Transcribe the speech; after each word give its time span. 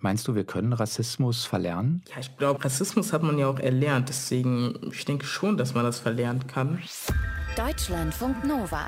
Meinst 0.00 0.28
du, 0.28 0.34
wir 0.36 0.44
können 0.44 0.72
Rassismus 0.72 1.44
verlernen? 1.44 2.02
Ja, 2.10 2.20
ich 2.20 2.36
glaube, 2.36 2.64
Rassismus 2.64 3.12
hat 3.12 3.24
man 3.24 3.36
ja 3.36 3.48
auch 3.48 3.58
erlernt. 3.58 4.08
Deswegen, 4.08 4.90
ich 4.92 5.04
denke 5.04 5.26
schon, 5.26 5.56
dass 5.56 5.74
man 5.74 5.84
das 5.84 5.98
verlernen 5.98 6.46
kann. 6.46 6.80
Deutschlandfunk 7.56 8.44
Nova. 8.44 8.86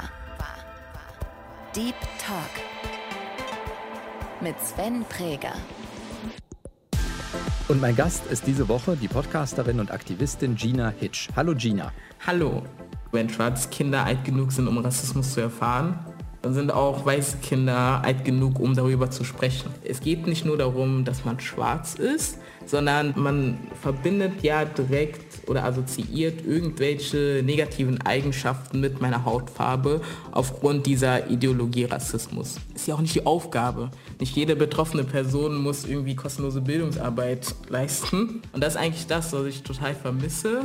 Deep 1.74 1.94
Talk. 2.18 2.50
Mit 4.40 4.58
Sven 4.60 5.04
Präger. 5.08 5.54
Und 7.68 7.80
mein 7.80 7.94
Gast 7.94 8.26
ist 8.26 8.46
diese 8.46 8.68
Woche 8.68 8.96
die 8.96 9.06
Podcasterin 9.06 9.78
und 9.78 9.92
Aktivistin 9.92 10.56
Gina 10.56 10.88
Hitch. 10.90 11.28
Hallo 11.36 11.54
Gina. 11.54 11.92
Hallo. 12.26 12.64
Wenn 13.12 13.28
schwarze 13.28 13.68
Kinder 13.68 14.04
alt 14.04 14.24
genug 14.24 14.50
sind, 14.50 14.66
um 14.66 14.78
Rassismus 14.78 15.34
zu 15.34 15.40
erfahren, 15.40 15.98
dann 16.42 16.54
sind 16.54 16.72
auch 16.72 17.04
weiße 17.04 17.38
Kinder 17.38 18.00
alt 18.02 18.24
genug, 18.24 18.58
um 18.60 18.74
darüber 18.74 19.10
zu 19.10 19.24
sprechen. 19.24 19.70
Es 19.84 20.00
geht 20.00 20.26
nicht 20.26 20.44
nur 20.44 20.56
darum, 20.56 21.04
dass 21.04 21.24
man 21.24 21.38
schwarz 21.38 21.94
ist, 21.94 22.38
sondern 22.64 23.12
man 23.16 23.58
verbindet 23.80 24.42
ja 24.42 24.64
direkt 24.64 25.48
oder 25.48 25.64
assoziiert 25.64 26.46
irgendwelche 26.46 27.42
negativen 27.44 28.00
Eigenschaften 28.02 28.80
mit 28.80 29.00
meiner 29.00 29.24
Hautfarbe 29.24 30.00
aufgrund 30.30 30.86
dieser 30.86 31.28
Ideologie 31.28 31.84
Rassismus. 31.84 32.56
Ist 32.74 32.86
ja 32.86 32.94
auch 32.94 33.00
nicht 33.00 33.14
die 33.14 33.26
Aufgabe. 33.26 33.90
Nicht 34.18 34.36
jede 34.36 34.56
betroffene 34.56 35.04
Person 35.04 35.56
muss 35.56 35.84
irgendwie 35.84 36.14
kostenlose 36.14 36.60
Bildungsarbeit 36.60 37.54
leisten. 37.68 38.42
Und 38.52 38.62
das 38.62 38.74
ist 38.74 38.80
eigentlich 38.80 39.06
das, 39.06 39.32
was 39.32 39.46
ich 39.46 39.62
total 39.62 39.94
vermisse, 39.94 40.62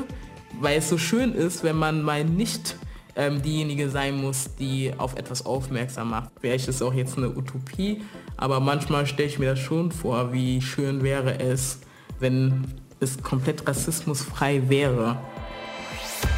weil 0.62 0.78
es 0.78 0.88
so 0.88 0.98
schön 0.98 1.34
ist, 1.34 1.64
wenn 1.64 1.76
man 1.76 2.02
mal 2.02 2.24
nicht 2.24 2.78
ähm, 3.16 3.42
diejenige 3.42 3.90
sein 3.90 4.16
muss, 4.16 4.56
die 4.56 4.94
auf 4.98 5.16
etwas 5.16 5.46
aufmerksam 5.46 6.10
macht. 6.10 6.32
Vielleicht 6.40 6.68
ist 6.68 6.76
es 6.76 6.82
auch 6.82 6.94
jetzt 6.94 7.18
eine 7.18 7.30
Utopie, 7.30 8.02
aber 8.38 8.60
manchmal 8.60 9.06
stelle 9.06 9.30
ich 9.30 9.40
mir 9.40 9.52
das 9.52 9.60
schon 9.60 9.92
vor, 9.92 10.34
wie 10.34 10.62
schön 10.62 11.04
wäre 11.04 11.40
es, 11.40 11.80
wenn 12.20 12.66
es 13.00 13.22
komplett 13.22 13.68
rassismusfrei 13.68 14.70
wäre. 14.70 15.18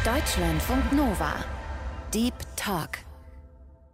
Deutschlandfunk 0.04 0.92
Nova. 0.92 1.34
Deep 2.14 2.34
Talk. 2.56 2.98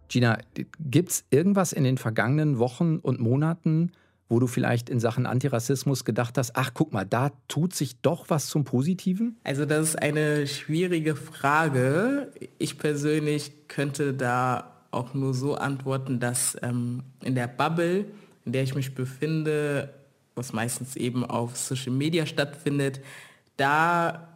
Gina, 0.07 0.37
gibt 0.79 1.09
es 1.11 1.25
irgendwas 1.29 1.73
in 1.73 1.83
den 1.83 1.97
vergangenen 1.97 2.59
Wochen 2.59 2.97
und 2.97 3.19
Monaten, 3.19 3.91
wo 4.27 4.39
du 4.39 4.47
vielleicht 4.47 4.89
in 4.89 4.99
Sachen 4.99 5.25
Antirassismus 5.25 6.03
gedacht 6.03 6.37
hast, 6.37 6.55
ach 6.55 6.71
guck 6.73 6.93
mal, 6.93 7.05
da 7.05 7.31
tut 7.47 7.75
sich 7.75 8.01
doch 8.01 8.29
was 8.29 8.47
zum 8.47 8.63
Positiven? 8.63 9.37
Also 9.43 9.65
das 9.65 9.89
ist 9.89 10.01
eine 10.01 10.47
schwierige 10.47 11.15
Frage. 11.15 12.31
Ich 12.57 12.77
persönlich 12.77 13.67
könnte 13.67 14.13
da 14.13 14.71
auch 14.91 15.13
nur 15.13 15.33
so 15.33 15.55
antworten, 15.55 16.19
dass 16.19 16.57
ähm, 16.63 17.03
in 17.23 17.35
der 17.35 17.47
Bubble, 17.47 18.05
in 18.45 18.51
der 18.51 18.63
ich 18.63 18.73
mich 18.73 18.95
befinde, 18.95 19.93
was 20.33 20.53
meistens 20.53 20.95
eben 20.95 21.23
auf 21.23 21.55
Social 21.57 21.91
Media 21.91 22.25
stattfindet, 22.25 23.01
da 23.57 24.29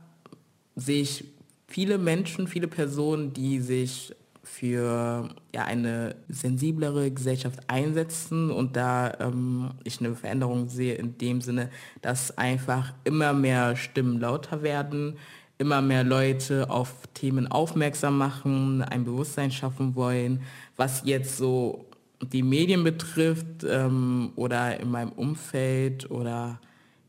sehe 0.76 1.02
ich 1.02 1.26
viele 1.67 1.98
Menschen, 1.98 2.48
viele 2.48 2.67
Personen, 2.67 3.34
die 3.34 3.60
sich 3.60 4.14
für 4.44 5.30
ja, 5.54 5.64
eine 5.66 6.16
sensiblere 6.28 7.12
Gesellschaft 7.12 7.59
einsetzen 7.68 8.52
und 8.52 8.76
da 8.76 9.14
ähm, 9.20 9.72
ich 9.84 10.00
eine 10.00 10.16
Veränderung 10.16 10.70
sehe 10.70 10.95
in 10.95 11.18
dem 11.18 11.42
Sinne, 11.42 11.70
dass 12.02 12.38
einfach 12.38 12.94
immer 13.04 13.34
mehr 13.34 13.76
Stimmen 13.76 14.20
lauter 14.20 14.64
werden, 14.64 15.17
immer 15.58 15.82
mehr 15.82 16.04
Leute 16.04 16.70
auf 16.70 17.08
Themen 17.14 17.48
aufmerksam 17.48 18.17
machen, 18.17 18.82
ein 18.82 19.04
Bewusstsein 19.04 19.52
schaffen 19.52 19.95
wollen, 19.95 20.42
was 20.78 21.04
jetzt 21.06 21.38
so 21.38 21.86
die 22.22 22.44
Medien 22.44 22.84
betrifft 22.84 23.64
ähm, 23.67 24.32
oder 24.36 24.80
in 24.80 24.90
meinem 24.90 25.12
Umfeld 25.12 26.10
oder 26.10 26.60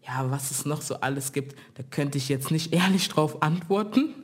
ja, 0.07 0.31
was 0.31 0.51
es 0.51 0.65
noch 0.65 0.83
so 0.83 0.97
alles 0.97 1.33
gibt, 1.33 1.57
da 1.75 1.83
könnte 1.91 2.19
ich 2.19 2.29
jetzt 2.29 2.51
nicht 2.51 2.73
ehrlich 2.73 3.09
drauf 3.09 3.43
antworten 3.43 4.15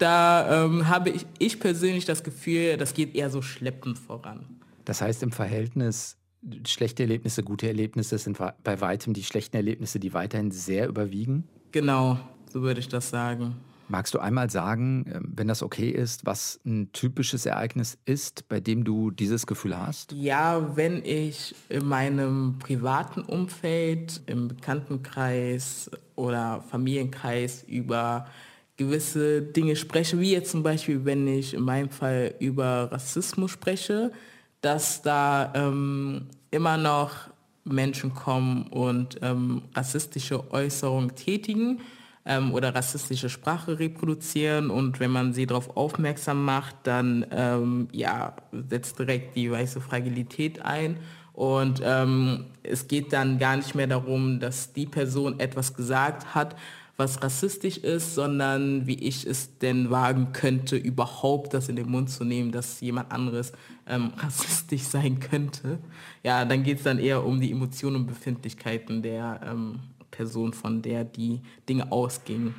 da 0.00 0.64
ähm, 0.64 0.88
habe 0.88 1.10
ich, 1.10 1.26
ich 1.38 1.60
persönlich 1.60 2.04
das 2.04 2.22
Gefühl, 2.24 2.76
das 2.76 2.94
geht 2.94 3.14
eher 3.14 3.30
so 3.30 3.42
schleppend 3.42 3.98
voran. 3.98 4.46
Das 4.84 5.00
heißt 5.02 5.22
im 5.22 5.32
Verhältnis 5.32 6.16
schlechte 6.66 7.02
Erlebnisse, 7.02 7.42
gute 7.42 7.68
Erlebnisse 7.68 8.18
sind 8.18 8.38
bei 8.38 8.80
weitem 8.80 9.12
die 9.12 9.24
schlechten 9.24 9.56
Erlebnisse, 9.56 10.00
die 10.00 10.14
weiterhin 10.14 10.50
sehr 10.50 10.88
überwiegen? 10.88 11.44
Genau, 11.72 12.18
so 12.50 12.62
würde 12.62 12.80
ich 12.80 12.88
das 12.88 13.10
sagen. 13.10 13.56
Magst 13.88 14.14
du 14.14 14.20
einmal 14.20 14.48
sagen, 14.50 15.04
ähm, 15.12 15.32
wenn 15.34 15.48
das 15.48 15.64
okay 15.64 15.90
ist, 15.90 16.24
was 16.24 16.60
ein 16.64 16.92
typisches 16.92 17.44
Ereignis 17.44 17.98
ist, 18.04 18.48
bei 18.48 18.60
dem 18.60 18.84
du 18.84 19.10
dieses 19.10 19.48
Gefühl 19.48 19.76
hast? 19.76 20.12
Ja, 20.12 20.76
wenn 20.76 21.04
ich 21.04 21.56
in 21.68 21.86
meinem 21.86 22.60
privaten 22.60 23.22
Umfeld, 23.22 24.22
im 24.26 24.46
Bekanntenkreis 24.46 25.90
oder 26.14 26.62
Familienkreis 26.70 27.64
über 27.64 28.28
gewisse 28.80 29.42
Dinge 29.42 29.76
spreche, 29.76 30.18
wie 30.20 30.32
jetzt 30.32 30.52
zum 30.52 30.62
Beispiel, 30.62 31.04
wenn 31.04 31.28
ich 31.28 31.52
in 31.52 31.62
meinem 31.62 31.90
Fall 31.90 32.34
über 32.38 32.90
Rassismus 32.90 33.50
spreche, 33.50 34.10
dass 34.62 35.02
da 35.02 35.52
ähm, 35.54 36.22
immer 36.50 36.78
noch 36.78 37.10
Menschen 37.64 38.14
kommen 38.14 38.62
und 38.68 39.18
ähm, 39.20 39.60
rassistische 39.74 40.50
Äußerungen 40.50 41.14
tätigen 41.14 41.80
ähm, 42.24 42.54
oder 42.54 42.74
rassistische 42.74 43.28
Sprache 43.28 43.78
reproduzieren. 43.78 44.70
Und 44.70 44.98
wenn 44.98 45.10
man 45.10 45.34
sie 45.34 45.44
darauf 45.44 45.76
aufmerksam 45.76 46.42
macht, 46.42 46.76
dann 46.84 47.26
ähm, 47.32 47.88
ja, 47.92 48.34
setzt 48.70 48.98
direkt 48.98 49.36
die 49.36 49.50
weiße 49.50 49.82
Fragilität 49.82 50.62
ein. 50.62 50.96
Und 51.34 51.82
ähm, 51.84 52.46
es 52.62 52.88
geht 52.88 53.12
dann 53.12 53.38
gar 53.38 53.56
nicht 53.56 53.74
mehr 53.74 53.86
darum, 53.86 54.40
dass 54.40 54.72
die 54.72 54.86
Person 54.86 55.38
etwas 55.38 55.74
gesagt 55.74 56.34
hat, 56.34 56.56
was 57.00 57.22
rassistisch 57.22 57.78
ist, 57.78 58.14
sondern 58.14 58.86
wie 58.86 58.94
ich 58.94 59.26
es 59.26 59.58
denn 59.58 59.90
wagen 59.90 60.32
könnte, 60.32 60.76
überhaupt 60.76 61.54
das 61.54 61.70
in 61.70 61.76
den 61.76 61.90
Mund 61.90 62.10
zu 62.10 62.24
nehmen, 62.24 62.52
dass 62.52 62.80
jemand 62.82 63.10
anderes 63.10 63.52
ähm, 63.88 64.12
rassistisch 64.18 64.82
sein 64.82 65.18
könnte. 65.18 65.78
Ja, 66.22 66.44
dann 66.44 66.62
geht 66.62 66.78
es 66.78 66.84
dann 66.84 66.98
eher 66.98 67.24
um 67.24 67.40
die 67.40 67.50
Emotionen 67.50 67.96
und 67.96 68.06
Befindlichkeiten 68.06 69.02
der 69.02 69.40
ähm, 69.44 69.80
Person, 70.10 70.52
von 70.52 70.82
der 70.82 71.04
die 71.04 71.40
Dinge 71.68 71.90
ausgingen. 71.90 72.54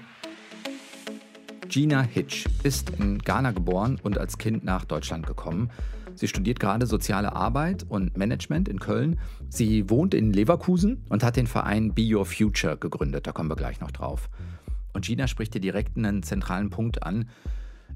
Gina 1.70 2.02
Hitch 2.02 2.48
ist 2.64 2.90
in 2.90 3.20
Ghana 3.20 3.52
geboren 3.52 4.00
und 4.02 4.18
als 4.18 4.40
Kind 4.40 4.64
nach 4.64 4.86
Deutschland 4.86 5.28
gekommen. 5.28 5.70
Sie 6.16 6.28
studiert 6.28 6.60
gerade 6.60 6.86
soziale 6.86 7.36
Arbeit 7.36 7.86
und 7.88 8.18
Management 8.18 8.70
in 8.70 8.80
Köln. 8.80 9.20
Sie 9.50 9.90
wohnt 9.90 10.14
in 10.14 10.34
Leverkusen 10.34 11.04
und 11.10 11.24
hat 11.24 11.36
den 11.36 11.48
Verein 11.48 11.94
Be 11.94 12.14
Your 12.14 12.26
Future 12.26 12.78
gegründet. 12.78 13.28
Da 13.28 13.32
kommen 13.32 13.50
wir 13.50 13.56
gleich 13.56 13.80
noch 13.80 13.92
drauf. 13.92 14.30
Und 14.94 15.06
Gina 15.06 15.28
spricht 15.28 15.54
dir 15.54 15.62
direkt 15.62 15.98
einen 15.98 16.24
zentralen 16.24 16.70
Punkt 16.70 17.04
an. 17.04 17.30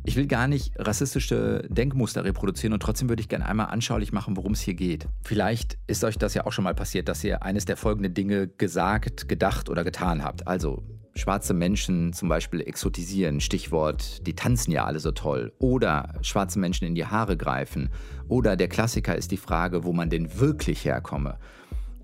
Ich 0.03 0.15
will 0.15 0.27
gar 0.27 0.47
nicht 0.47 0.73
rassistische 0.77 1.65
Denkmuster 1.67 2.23
reproduzieren 2.23 2.73
und 2.73 2.79
trotzdem 2.81 3.09
würde 3.09 3.21
ich 3.21 3.29
gerne 3.29 3.47
einmal 3.47 3.67
anschaulich 3.67 4.11
machen, 4.11 4.37
worum 4.37 4.51
es 4.51 4.61
hier 4.61 4.75
geht. 4.75 5.07
Vielleicht 5.23 5.79
ist 5.87 6.03
euch 6.03 6.17
das 6.17 6.35
ja 6.35 6.45
auch 6.45 6.51
schon 6.51 6.63
mal 6.63 6.75
passiert, 6.75 7.09
dass 7.09 7.23
ihr 7.23 7.41
eines 7.41 7.65
der 7.65 7.75
folgenden 7.75 8.13
Dinge 8.13 8.47
gesagt, 8.47 9.27
gedacht 9.27 9.67
oder 9.67 9.83
getan 9.83 10.23
habt. 10.23 10.47
Also 10.47 10.83
schwarze 11.15 11.53
Menschen 11.53 12.13
zum 12.13 12.29
Beispiel 12.29 12.61
exotisieren, 12.61 13.39
Stichwort, 13.39 14.25
die 14.27 14.35
tanzen 14.35 14.71
ja 14.71 14.85
alle 14.85 14.99
so 14.99 15.11
toll, 15.11 15.53
oder 15.59 16.13
schwarze 16.21 16.59
Menschen 16.59 16.85
in 16.85 16.95
die 16.95 17.05
Haare 17.05 17.37
greifen, 17.37 17.89
oder 18.27 18.55
der 18.55 18.67
Klassiker 18.67 19.15
ist 19.15 19.31
die 19.31 19.37
Frage, 19.37 19.83
wo 19.83 19.93
man 19.93 20.09
denn 20.09 20.39
wirklich 20.39 20.83
herkomme. 20.83 21.37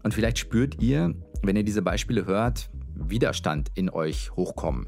Und 0.03 0.13
vielleicht 0.13 0.39
spürt 0.39 0.81
ihr, 0.81 1.13
wenn 1.43 1.55
ihr 1.55 1.63
diese 1.63 1.81
Beispiele 1.81 2.25
hört, 2.25 2.69
Widerstand 2.95 3.69
in 3.75 3.89
euch 3.89 4.31
hochkommen. 4.35 4.87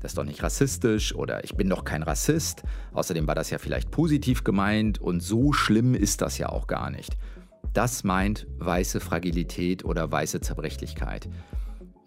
Das 0.00 0.12
ist 0.12 0.18
doch 0.18 0.24
nicht 0.24 0.42
rassistisch 0.42 1.14
oder 1.14 1.44
ich 1.44 1.56
bin 1.56 1.68
doch 1.68 1.84
kein 1.84 2.02
Rassist. 2.02 2.62
Außerdem 2.92 3.26
war 3.26 3.34
das 3.34 3.50
ja 3.50 3.58
vielleicht 3.58 3.90
positiv 3.90 4.44
gemeint 4.44 5.00
und 5.00 5.20
so 5.20 5.52
schlimm 5.52 5.94
ist 5.94 6.20
das 6.20 6.36
ja 6.36 6.50
auch 6.50 6.66
gar 6.66 6.90
nicht. 6.90 7.16
Das 7.72 8.04
meint 8.04 8.46
weiße 8.58 9.00
Fragilität 9.00 9.84
oder 9.84 10.12
weiße 10.12 10.40
Zerbrechlichkeit. 10.40 11.28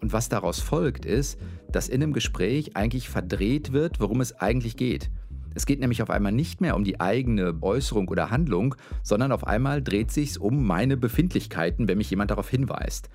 Und 0.00 0.12
was 0.12 0.28
daraus 0.28 0.60
folgt, 0.60 1.04
ist, 1.04 1.38
dass 1.70 1.88
in 1.88 2.02
einem 2.02 2.12
Gespräch 2.12 2.76
eigentlich 2.76 3.08
verdreht 3.08 3.72
wird, 3.72 4.00
worum 4.00 4.20
es 4.20 4.32
eigentlich 4.38 4.76
geht. 4.76 5.10
Es 5.54 5.66
geht 5.66 5.80
nämlich 5.80 6.02
auf 6.02 6.10
einmal 6.10 6.32
nicht 6.32 6.60
mehr 6.60 6.76
um 6.76 6.84
die 6.84 7.00
eigene 7.00 7.56
Äußerung 7.60 8.08
oder 8.08 8.30
Handlung, 8.30 8.76
sondern 9.02 9.32
auf 9.32 9.46
einmal 9.46 9.82
dreht 9.82 10.12
sich 10.12 10.40
um 10.40 10.64
meine 10.64 10.96
Befindlichkeiten, 10.96 11.88
wenn 11.88 11.98
mich 11.98 12.10
jemand 12.10 12.30
darauf 12.30 12.48
hinweist. 12.48 13.08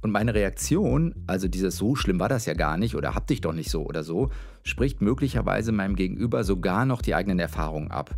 Und 0.00 0.12
meine 0.12 0.34
Reaktion, 0.34 1.14
also 1.26 1.46
dieses 1.46 1.76
so 1.76 1.94
schlimm 1.94 2.18
war 2.18 2.30
das 2.30 2.46
ja 2.46 2.54
gar 2.54 2.78
nicht 2.78 2.94
oder 2.94 3.14
hab 3.14 3.26
dich 3.26 3.42
doch 3.42 3.52
nicht 3.52 3.70
so 3.70 3.84
oder 3.84 4.02
so, 4.02 4.30
spricht 4.62 5.02
möglicherweise 5.02 5.72
meinem 5.72 5.94
Gegenüber 5.94 6.42
sogar 6.42 6.86
noch 6.86 7.02
die 7.02 7.14
eigenen 7.14 7.38
Erfahrungen 7.38 7.90
ab. 7.90 8.14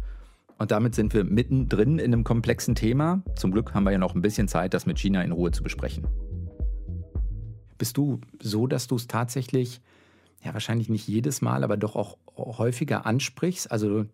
Und 0.59 0.71
damit 0.71 0.95
sind 0.95 1.13
wir 1.13 1.25
mittendrin 1.25 1.99
in 1.99 2.13
einem 2.13 2.23
komplexen 2.23 2.77
Thema. 2.77 3.23
Zum 3.35 3.51
Glück 3.51 3.75
haben 3.75 3.83
wir 3.83 3.91
ja 3.91 3.99
noch 3.99 4.15
ein 4.15 4.23
bisschen 4.23 4.47
Zeit, 4.47 4.75
das 4.75 4.87
mit 4.87 4.99
Gina 4.99 5.23
in 5.23 5.33
Ruhe 5.33 5.51
zu 5.51 5.65
besprechen. 5.65 6.07
Bist 7.83 7.97
du 7.97 8.21
so, 8.41 8.69
dass 8.69 8.87
du 8.87 8.95
es 8.95 9.09
tatsächlich, 9.09 9.81
ja 10.45 10.55
wahrscheinlich 10.55 10.89
nicht 10.89 11.09
jedes 11.09 11.43
Mal, 11.43 11.65
aber 11.65 11.77
doch 11.77 11.97
auch 11.97 12.17
häufiger 12.37 13.07
ansprichst? 13.07 13.73
Also 13.73 14.05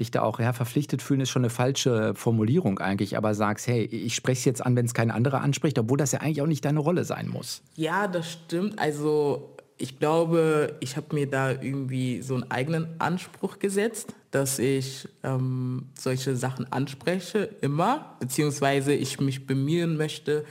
dich 0.00 0.10
da 0.10 0.22
auch 0.22 0.40
ja, 0.40 0.54
verpflichtet 0.54 1.02
fühlen, 1.02 1.20
ist 1.20 1.28
schon 1.28 1.42
eine 1.42 1.50
falsche 1.50 2.14
Formulierung 2.14 2.78
eigentlich, 2.78 3.18
aber 3.18 3.34
sagst, 3.34 3.66
hey, 3.66 3.84
ich 3.84 4.14
spreche 4.14 4.38
es 4.38 4.44
jetzt 4.46 4.64
an, 4.64 4.76
wenn 4.76 4.86
es 4.86 4.94
kein 4.94 5.10
anderer 5.10 5.42
anspricht, 5.42 5.78
obwohl 5.78 5.98
das 5.98 6.12
ja 6.12 6.20
eigentlich 6.20 6.40
auch 6.40 6.46
nicht 6.46 6.64
deine 6.64 6.78
Rolle 6.78 7.04
sein 7.04 7.28
muss. 7.28 7.60
Ja, 7.74 8.08
das 8.08 8.32
stimmt. 8.32 8.78
Also 8.78 9.54
ich 9.76 9.98
glaube, 9.98 10.78
ich 10.80 10.96
habe 10.96 11.14
mir 11.14 11.28
da 11.28 11.50
irgendwie 11.50 12.22
so 12.22 12.32
einen 12.32 12.50
eigenen 12.50 12.88
Anspruch 12.98 13.58
gesetzt, 13.58 14.14
dass 14.30 14.58
ich 14.58 15.06
ähm, 15.22 15.90
solche 15.98 16.34
Sachen 16.34 16.72
anspreche, 16.72 17.50
immer, 17.60 18.16
beziehungsweise 18.20 18.94
ich 18.94 19.20
mich 19.20 19.46
bemühen 19.46 19.98
möchte, 19.98 20.46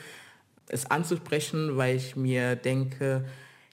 es 0.70 0.90
anzusprechen, 0.90 1.78
weil 1.78 1.96
ich 1.96 2.16
mir 2.16 2.56
denke, 2.56 3.26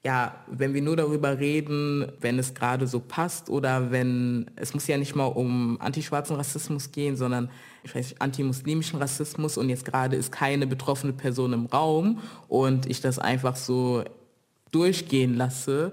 ja, 0.04 0.44
wenn 0.48 0.74
wir 0.74 0.82
nur 0.82 0.96
darüber 0.96 1.38
reden, 1.38 2.12
wenn 2.20 2.38
es 2.38 2.52
gerade 2.52 2.86
so 2.86 3.00
passt 3.00 3.48
oder 3.48 3.90
wenn, 3.90 4.50
es 4.54 4.74
muss 4.74 4.86
ja 4.86 4.98
nicht 4.98 5.14
mal 5.14 5.24
um 5.24 5.80
antischwarzen 5.80 6.36
Rassismus 6.36 6.92
gehen, 6.92 7.16
sondern 7.16 7.50
ich 7.84 7.94
weiß 7.94 8.08
nicht, 8.08 8.22
antimuslimischen 8.22 8.98
Rassismus 8.98 9.56
und 9.56 9.70
jetzt 9.70 9.86
gerade 9.86 10.16
ist 10.16 10.30
keine 10.30 10.66
betroffene 10.66 11.14
Person 11.14 11.54
im 11.54 11.66
Raum 11.66 12.20
und 12.48 12.84
ich 12.84 13.00
das 13.00 13.18
einfach 13.18 13.56
so 13.56 14.04
durchgehen 14.72 15.34
lasse, 15.36 15.92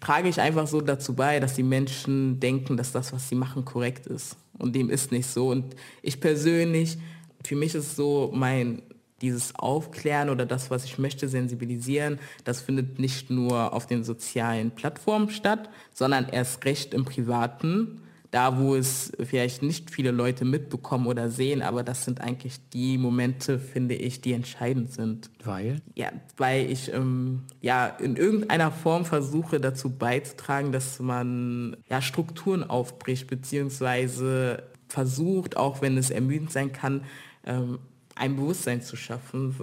trage 0.00 0.28
ich 0.28 0.40
einfach 0.40 0.66
so 0.66 0.80
dazu 0.80 1.14
bei, 1.14 1.38
dass 1.38 1.54
die 1.54 1.62
Menschen 1.62 2.40
denken, 2.40 2.78
dass 2.78 2.92
das, 2.92 3.12
was 3.12 3.28
sie 3.28 3.34
machen, 3.34 3.64
korrekt 3.64 4.06
ist. 4.06 4.36
Und 4.58 4.74
dem 4.74 4.90
ist 4.90 5.12
nicht 5.12 5.26
so. 5.26 5.50
Und 5.50 5.76
ich 6.02 6.20
persönlich, 6.20 6.98
für 7.44 7.56
mich 7.56 7.74
ist 7.74 7.94
so 7.94 8.32
mein 8.34 8.82
dieses 9.20 9.54
Aufklären 9.54 10.30
oder 10.30 10.46
das, 10.46 10.70
was 10.70 10.84
ich 10.84 10.98
möchte, 10.98 11.28
sensibilisieren, 11.28 12.18
das 12.44 12.60
findet 12.60 12.98
nicht 12.98 13.30
nur 13.30 13.72
auf 13.72 13.86
den 13.86 14.04
sozialen 14.04 14.70
Plattformen 14.70 15.30
statt, 15.30 15.68
sondern 15.92 16.28
erst 16.28 16.64
recht 16.64 16.94
im 16.94 17.04
Privaten, 17.04 18.02
da 18.30 18.58
wo 18.58 18.74
es 18.74 19.12
vielleicht 19.24 19.62
nicht 19.62 19.90
viele 19.90 20.10
Leute 20.10 20.44
mitbekommen 20.44 21.06
oder 21.06 21.30
sehen, 21.30 21.62
aber 21.62 21.82
das 21.82 22.04
sind 22.04 22.20
eigentlich 22.20 22.58
die 22.74 22.98
Momente, 22.98 23.58
finde 23.58 23.94
ich, 23.94 24.20
die 24.20 24.34
entscheidend 24.34 24.92
sind. 24.92 25.30
Weil? 25.44 25.80
Ja, 25.94 26.12
weil 26.36 26.70
ich 26.70 26.92
ähm, 26.92 27.44
ja 27.62 27.86
in 27.86 28.16
irgendeiner 28.16 28.70
Form 28.70 29.06
versuche 29.06 29.60
dazu 29.60 29.90
beizutragen, 29.90 30.72
dass 30.72 31.00
man 31.00 31.78
ja 31.88 32.02
Strukturen 32.02 32.64
aufbricht, 32.64 33.28
beziehungsweise 33.28 34.64
versucht, 34.88 35.56
auch 35.56 35.80
wenn 35.80 35.96
es 35.96 36.10
ermüdend 36.10 36.52
sein 36.52 36.72
kann, 36.72 37.04
ähm, 37.46 37.78
ein 38.18 38.36
Bewusstsein 38.36 38.82
zu 38.82 38.96
schaffen. 38.96 39.54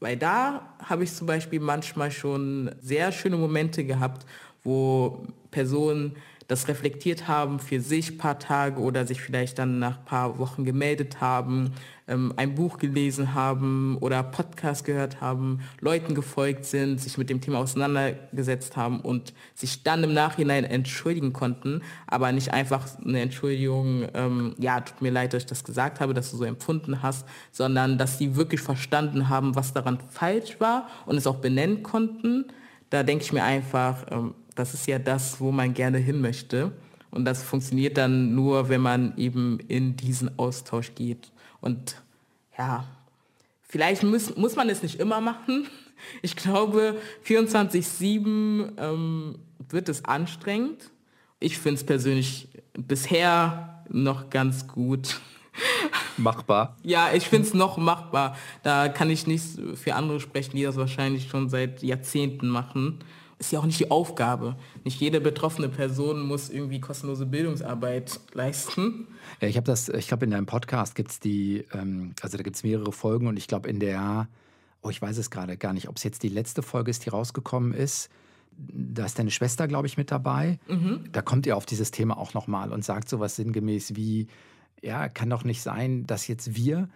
Weil 0.00 0.16
da 0.16 0.74
habe 0.80 1.04
ich 1.04 1.12
zum 1.14 1.26
Beispiel 1.26 1.60
manchmal 1.60 2.10
schon 2.10 2.74
sehr 2.80 3.12
schöne 3.12 3.36
Momente 3.36 3.84
gehabt, 3.84 4.26
wo 4.62 5.26
Personen 5.50 6.16
das 6.46 6.68
reflektiert 6.68 7.26
haben 7.26 7.58
für 7.58 7.80
sich 7.80 8.18
paar 8.18 8.38
Tage 8.38 8.80
oder 8.80 9.06
sich 9.06 9.20
vielleicht 9.20 9.58
dann 9.58 9.78
nach 9.78 10.04
paar 10.04 10.38
Wochen 10.38 10.64
gemeldet 10.64 11.20
haben, 11.20 11.72
ähm, 12.06 12.34
ein 12.36 12.54
Buch 12.54 12.78
gelesen 12.78 13.34
haben 13.34 13.96
oder 13.98 14.22
Podcast 14.22 14.84
gehört 14.84 15.20
haben, 15.20 15.60
Leuten 15.80 16.14
gefolgt 16.14 16.66
sind, 16.66 17.00
sich 17.00 17.16
mit 17.16 17.30
dem 17.30 17.40
Thema 17.40 17.58
auseinandergesetzt 17.58 18.76
haben 18.76 19.00
und 19.00 19.32
sich 19.54 19.82
dann 19.82 20.04
im 20.04 20.12
Nachhinein 20.12 20.64
entschuldigen 20.64 21.32
konnten, 21.32 21.82
aber 22.06 22.30
nicht 22.32 22.52
einfach 22.52 22.86
eine 23.02 23.20
Entschuldigung, 23.20 24.06
ähm, 24.14 24.54
ja, 24.58 24.80
tut 24.80 25.00
mir 25.00 25.10
leid, 25.10 25.32
dass 25.32 25.44
ich 25.44 25.48
das 25.48 25.64
gesagt 25.64 26.00
habe, 26.00 26.12
dass 26.12 26.30
du 26.30 26.36
so 26.36 26.44
empfunden 26.44 27.02
hast, 27.02 27.26
sondern 27.52 27.96
dass 27.96 28.18
sie 28.18 28.36
wirklich 28.36 28.60
verstanden 28.60 29.28
haben, 29.28 29.54
was 29.54 29.72
daran 29.72 29.98
falsch 30.10 30.60
war 30.60 30.88
und 31.06 31.16
es 31.16 31.26
auch 31.26 31.36
benennen 31.36 31.82
konnten. 31.82 32.46
Da 32.90 33.02
denke 33.02 33.24
ich 33.24 33.32
mir 33.32 33.42
einfach, 33.42 34.04
ähm, 34.10 34.34
das 34.54 34.74
ist 34.74 34.86
ja 34.86 34.98
das, 34.98 35.40
wo 35.40 35.50
man 35.50 35.74
gerne 35.74 35.98
hin 35.98 36.20
möchte. 36.20 36.72
Und 37.10 37.24
das 37.24 37.42
funktioniert 37.42 37.96
dann 37.96 38.34
nur, 38.34 38.68
wenn 38.68 38.80
man 38.80 39.16
eben 39.16 39.60
in 39.68 39.96
diesen 39.96 40.36
Austausch 40.38 40.94
geht. 40.94 41.30
Und 41.60 42.02
ja, 42.58 42.86
vielleicht 43.62 44.02
muss, 44.02 44.36
muss 44.36 44.56
man 44.56 44.68
es 44.68 44.82
nicht 44.82 44.98
immer 44.98 45.20
machen. 45.20 45.68
Ich 46.22 46.34
glaube, 46.34 46.96
24-7 47.24 48.72
ähm, 48.78 49.38
wird 49.68 49.88
es 49.88 50.04
anstrengend. 50.04 50.90
Ich 51.38 51.58
finde 51.58 51.76
es 51.76 51.86
persönlich 51.86 52.48
bisher 52.72 53.84
noch 53.88 54.28
ganz 54.28 54.66
gut. 54.66 55.20
Machbar. 56.16 56.76
Ja, 56.82 57.12
ich 57.12 57.28
finde 57.28 57.46
es 57.46 57.54
noch 57.54 57.76
machbar. 57.76 58.36
Da 58.62 58.88
kann 58.88 59.08
ich 59.08 59.26
nicht 59.26 59.44
für 59.76 59.94
andere 59.94 60.20
sprechen, 60.20 60.56
die 60.56 60.64
das 60.64 60.76
wahrscheinlich 60.76 61.28
schon 61.28 61.48
seit 61.48 61.82
Jahrzehnten 61.82 62.48
machen 62.48 62.98
ist 63.38 63.52
ja 63.52 63.58
auch 63.58 63.66
nicht 63.66 63.80
die 63.80 63.90
Aufgabe. 63.90 64.56
Nicht 64.84 65.00
jede 65.00 65.20
betroffene 65.20 65.68
Person 65.68 66.22
muss 66.26 66.50
irgendwie 66.50 66.80
kostenlose 66.80 67.26
Bildungsarbeit 67.26 68.20
leisten. 68.32 69.08
Ja, 69.40 69.48
ich 69.48 69.56
habe 69.56 69.66
das, 69.66 69.88
ich 69.88 70.08
glaube, 70.08 70.24
in 70.24 70.30
deinem 70.30 70.46
Podcast 70.46 70.94
gibt 70.94 71.10
es 71.10 71.20
die, 71.20 71.64
ähm, 71.72 72.14
also 72.22 72.36
da 72.36 72.42
gibt 72.42 72.56
es 72.56 72.62
mehrere 72.62 72.92
Folgen 72.92 73.26
und 73.26 73.36
ich 73.36 73.48
glaube, 73.48 73.68
in 73.68 73.80
der, 73.80 74.28
oh, 74.82 74.90
ich 74.90 75.00
weiß 75.00 75.18
es 75.18 75.30
gerade 75.30 75.56
gar 75.56 75.72
nicht, 75.72 75.88
ob 75.88 75.96
es 75.96 76.04
jetzt 76.04 76.22
die 76.22 76.28
letzte 76.28 76.62
Folge 76.62 76.90
ist, 76.90 77.04
die 77.04 77.10
rausgekommen 77.10 77.72
ist. 77.72 78.10
Da 78.56 79.04
ist 79.04 79.18
deine 79.18 79.32
Schwester, 79.32 79.66
glaube 79.66 79.88
ich, 79.88 79.96
mit 79.96 80.12
dabei. 80.12 80.60
Mhm. 80.68 81.04
Da 81.10 81.22
kommt 81.22 81.46
ihr 81.46 81.56
auf 81.56 81.66
dieses 81.66 81.90
Thema 81.90 82.16
auch 82.16 82.34
nochmal 82.34 82.72
und 82.72 82.84
sagt 82.84 83.08
sowas 83.08 83.34
sinngemäß 83.36 83.96
wie, 83.96 84.28
ja, 84.80 85.08
kann 85.08 85.30
doch 85.30 85.44
nicht 85.44 85.62
sein, 85.62 86.06
dass 86.06 86.28
jetzt 86.28 86.54
wir 86.54 86.88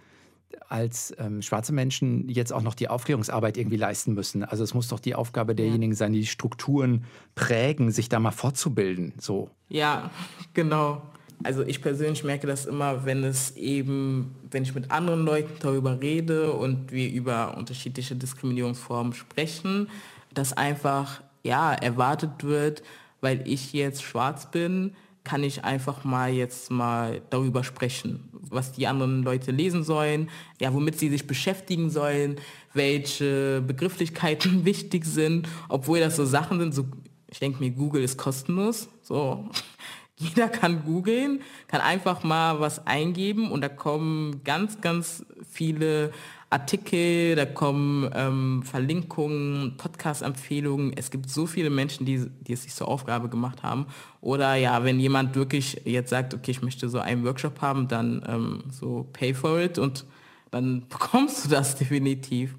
als 0.69 1.15
ähm, 1.19 1.43
schwarze 1.43 1.73
Menschen 1.73 2.29
jetzt 2.29 2.53
auch 2.53 2.63
noch 2.63 2.75
die 2.75 2.89
Aufklärungsarbeit 2.89 3.57
irgendwie 3.57 3.77
leisten 3.77 4.15
müssen. 4.15 4.45
Also 4.45 4.65
es 4.65 4.75
muss 4.75 4.89
doch 4.89 5.01
die 5.01 5.15
Aufgabe 5.15 5.55
derjenigen 5.55 5.95
sein, 5.95 6.13
die 6.13 6.27
Strukturen 6.27 7.05
prägen, 7.35 7.91
sich 7.91 8.09
da 8.09 8.19
mal 8.19 8.31
fortzubilden. 8.31 9.15
So. 9.19 9.51
Ja, 9.69 10.11
genau. 10.55 11.03
Also 11.45 11.63
ich 11.63 11.83
persönlich 11.83 12.25
merke 12.25 12.47
das 12.47 12.67
immer, 12.67 13.05
wenn 13.05 13.23
es 13.23 13.57
eben, 13.57 14.35
wenn 14.51 14.65
ich 14.65 14.75
mit 14.75 14.91
anderen 14.91 15.25
Leuten 15.25 15.55
darüber 15.61 16.01
rede 16.01 16.53
und 16.53 16.91
wir 16.91 17.11
über 17.11 17.57
unterschiedliche 17.57 18.17
Diskriminierungsformen 18.17 19.13
sprechen, 19.13 19.89
dass 20.35 20.53
einfach 20.53 21.23
ja 21.45 21.73
erwartet 21.73 22.43
wird, 22.43 22.83
weil 23.21 23.47
ich 23.47 23.73
jetzt 23.73 24.03
schwarz 24.03 24.51
bin, 24.51 24.95
kann 25.29 25.45
ich 25.45 25.63
einfach 25.63 26.05
mal 26.05 26.33
jetzt 26.33 26.71
mal 26.71 27.21
darüber 27.29 27.63
sprechen, 27.63 28.31
was 28.33 28.73
die 28.73 28.87
anderen 28.87 29.23
Leute 29.23 29.51
lesen 29.51 29.85
sollen, 29.85 30.31
ja, 30.59 30.73
womit 30.73 30.99
sie 30.99 31.11
sich 31.11 31.27
beschäftigen 31.27 31.91
sollen, 31.91 32.37
welche 32.73 33.61
Begrifflichkeiten 33.61 34.65
wichtig 34.65 35.05
sind, 35.05 35.47
obwohl 35.69 36.01
das 36.01 36.17
so 36.17 36.25
Sachen 36.25 36.59
sind, 36.61 36.75
so, 36.75 36.87
ich 37.31 37.41
denke 37.41 37.61
mir, 37.61 37.71
Google 37.71 38.03
ist 38.03 38.17
kostenlos, 38.17 38.89
so. 39.03 39.51
Jeder 40.21 40.49
kann 40.49 40.85
googeln, 40.85 41.43
kann 41.69 41.81
einfach 41.81 42.25
mal 42.25 42.59
was 42.59 42.85
eingeben 42.89 43.53
und 43.53 43.61
da 43.61 43.69
kommen 43.69 44.43
ganz, 44.43 44.81
ganz 44.81 45.25
viele 45.49 46.11
Artikel, 46.51 47.37
da 47.37 47.45
kommen 47.45 48.11
ähm, 48.15 48.63
Verlinkungen, 48.63 49.77
Podcast-Empfehlungen. 49.77 50.93
Es 50.97 51.11
gibt 51.11 51.29
so 51.29 51.47
viele 51.47 51.69
Menschen, 51.69 52.07
die, 52.07 52.27
die 52.41 52.55
es 52.55 52.63
sich 52.63 52.75
zur 52.75 52.89
Aufgabe 52.89 53.29
gemacht 53.29 53.63
haben. 53.63 53.87
Oder 54.23 54.55
ja, 54.55 54.83
wenn 54.83 54.99
jemand 54.99 55.35
wirklich 55.35 55.83
jetzt 55.85 56.09
sagt, 56.09 56.33
okay, 56.33 56.51
ich 56.51 56.63
möchte 56.63 56.89
so 56.89 57.01
einen 57.01 57.25
Workshop 57.25 57.61
haben, 57.61 57.87
dann 57.87 58.25
ähm, 58.27 58.65
so 58.71 59.07
pay 59.13 59.35
for 59.35 59.61
it 59.61 59.79
und 59.79 60.07
dann 60.51 60.85
bekommst 60.89 61.45
du 61.45 61.51
das 61.51 61.77
definitiv. 61.77 62.55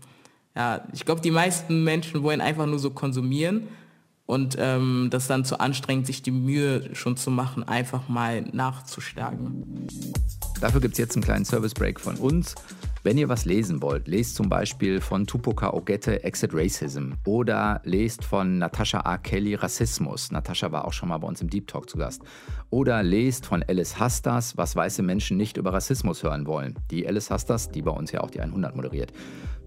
Ja, 0.55 0.88
ich 0.93 1.05
glaube, 1.05 1.22
die 1.22 1.31
meisten 1.31 1.84
Menschen 1.84 2.22
wollen 2.22 2.41
einfach 2.41 2.67
nur 2.67 2.79
so 2.79 2.91
konsumieren 2.91 3.69
und 4.29 4.57
ähm, 4.59 5.07
das 5.09 5.25
dann 5.25 5.43
zu 5.43 5.59
anstrengend, 5.59 6.05
sich 6.05 6.21
die 6.21 6.29
Mühe 6.29 6.93
schon 6.93 7.17
zu 7.17 7.31
machen, 7.31 7.67
einfach 7.67 8.09
mal 8.09 8.43
nachzuschlagen. 8.51 9.88
Dafür 10.62 10.81
gibt 10.81 10.93
es 10.93 11.00
jetzt 11.00 11.15
einen 11.15 11.24
kleinen 11.24 11.45
Service-Break 11.45 12.00
von 12.00 12.15
uns. 12.15 12.53
Wenn 13.01 13.17
ihr 13.17 13.27
was 13.27 13.45
lesen 13.45 13.81
wollt, 13.81 14.07
lest 14.07 14.36
zum 14.36 14.48
Beispiel 14.48 15.01
von 15.01 15.25
Tupoka 15.25 15.74
Ogette 15.74 16.24
Exit 16.24 16.53
Racism 16.53 17.13
oder 17.25 17.81
lest 17.86 18.24
von 18.24 18.59
Natasha 18.59 19.00
A. 19.00 19.17
Kelly 19.17 19.55
Rassismus. 19.55 20.31
Natascha 20.31 20.71
war 20.71 20.86
auch 20.86 20.93
schon 20.93 21.09
mal 21.09 21.17
bei 21.17 21.27
uns 21.27 21.41
im 21.41 21.50
Deep 21.50 21.65
Talk 21.65 21.89
zu 21.89 21.98
Gast. 21.98 22.21
Oder 22.69 23.01
lest 23.01 23.48
von 23.48 23.63
Alice 23.63 24.00
Hastas, 24.00 24.55
was 24.57 24.75
weiße 24.75 25.01
Menschen 25.01 25.38
nicht 25.38 25.57
über 25.57 25.74
Rassismus 25.74 26.21
hören 26.21 26.45
wollen. 26.45 26.77
Die 26.91 27.07
Alice 27.07 27.31
Hastas, 27.31 27.71
die 27.71 27.81
bei 27.81 27.91
uns 27.91 28.12
ja 28.12 28.21
auch 28.21 28.29
die 28.29 28.41
100 28.41 28.75
moderiert. 28.75 29.12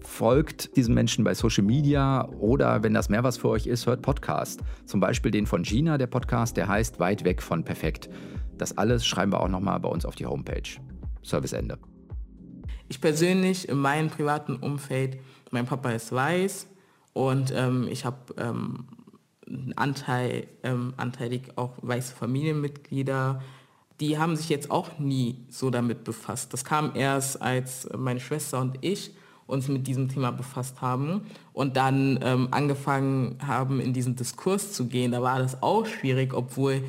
Folgt 0.03 0.75
diesen 0.75 0.93
Menschen 0.93 1.23
bei 1.23 1.33
Social 1.33 1.63
Media 1.63 2.27
oder 2.39 2.83
wenn 2.83 2.93
das 2.93 3.09
mehr 3.09 3.23
was 3.23 3.37
für 3.37 3.49
euch 3.49 3.65
ist, 3.65 3.87
hört 3.87 4.01
Podcast. 4.01 4.61
Zum 4.85 4.99
Beispiel 4.99 5.31
den 5.31 5.47
von 5.47 5.63
Gina, 5.63 5.97
der 5.97 6.07
Podcast, 6.07 6.57
der 6.57 6.67
heißt 6.67 6.99
Weit 6.99 7.23
weg 7.23 7.41
von 7.41 7.63
perfekt. 7.63 8.09
Das 8.57 8.77
alles 8.77 9.05
schreiben 9.05 9.31
wir 9.31 9.39
auch 9.39 9.47
nochmal 9.47 9.79
bei 9.79 9.89
uns 9.89 10.05
auf 10.05 10.15
die 10.15 10.25
Homepage. 10.25 10.69
Service 11.23 11.53
Ende. 11.53 11.79
Ich 12.89 12.99
persönlich 13.01 13.69
in 13.69 13.77
meinem 13.77 14.09
privaten 14.09 14.57
Umfeld, 14.57 15.17
mein 15.51 15.65
Papa 15.65 15.91
ist 15.91 16.11
weiß 16.11 16.67
und 17.13 17.53
ähm, 17.55 17.87
ich 17.89 18.05
habe 18.05 18.17
ähm, 18.37 18.85
Anteil, 19.75 20.47
ähm, 20.63 20.93
anteilig 20.97 21.53
auch 21.55 21.73
weiße 21.81 22.13
Familienmitglieder. 22.13 23.41
Die 23.99 24.17
haben 24.17 24.35
sich 24.35 24.49
jetzt 24.49 24.69
auch 24.69 24.99
nie 24.99 25.45
so 25.49 25.69
damit 25.69 26.03
befasst. 26.03 26.53
Das 26.53 26.65
kam 26.65 26.91
erst, 26.93 27.41
als 27.41 27.89
meine 27.97 28.19
Schwester 28.19 28.59
und 28.59 28.77
ich 28.81 29.15
uns 29.53 29.67
mit 29.67 29.87
diesem 29.87 30.09
Thema 30.09 30.31
befasst 30.31 30.81
haben 30.81 31.21
und 31.53 31.77
dann 31.77 32.19
ähm, 32.21 32.47
angefangen 32.51 33.37
haben, 33.45 33.79
in 33.79 33.93
diesen 33.93 34.15
Diskurs 34.15 34.73
zu 34.73 34.87
gehen. 34.87 35.11
Da 35.11 35.21
war 35.21 35.39
das 35.39 35.61
auch 35.61 35.85
schwierig, 35.85 36.33
obwohl 36.33 36.83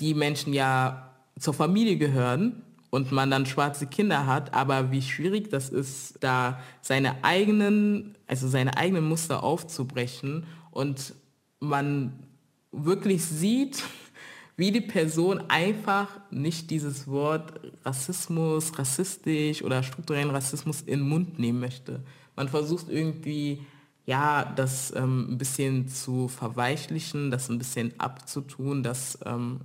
die 0.00 0.14
Menschen 0.14 0.54
ja 0.54 1.10
zur 1.38 1.54
Familie 1.54 1.98
gehören 1.98 2.62
und 2.90 3.12
man 3.12 3.30
dann 3.30 3.46
schwarze 3.46 3.86
Kinder 3.86 4.26
hat, 4.26 4.54
aber 4.54 4.90
wie 4.92 5.02
schwierig 5.02 5.50
das 5.50 5.68
ist, 5.68 6.18
da 6.20 6.60
seine 6.80 7.22
eigenen, 7.24 8.14
also 8.26 8.48
seine 8.48 8.76
eigenen 8.76 9.04
Muster 9.04 9.42
aufzubrechen 9.42 10.46
und 10.70 11.14
man 11.60 12.12
wirklich 12.72 13.24
sieht, 13.24 13.82
wie 14.58 14.72
die 14.72 14.80
Person 14.80 15.40
einfach 15.48 16.08
nicht 16.32 16.70
dieses 16.70 17.06
Wort 17.06 17.60
Rassismus, 17.84 18.76
rassistisch 18.76 19.62
oder 19.62 19.84
strukturellen 19.84 20.30
Rassismus 20.30 20.80
in 20.80 20.98
den 20.98 21.08
Mund 21.08 21.38
nehmen 21.38 21.60
möchte. 21.60 22.00
Man 22.34 22.48
versucht 22.48 22.88
irgendwie, 22.88 23.62
ja, 24.04 24.44
das 24.56 24.92
ähm, 24.96 25.28
ein 25.30 25.38
bisschen 25.38 25.86
zu 25.86 26.26
verweichlichen, 26.26 27.30
das 27.30 27.48
ein 27.48 27.58
bisschen 27.58 27.92
abzutun, 28.00 28.82
dass 28.82 29.16
ähm, 29.24 29.60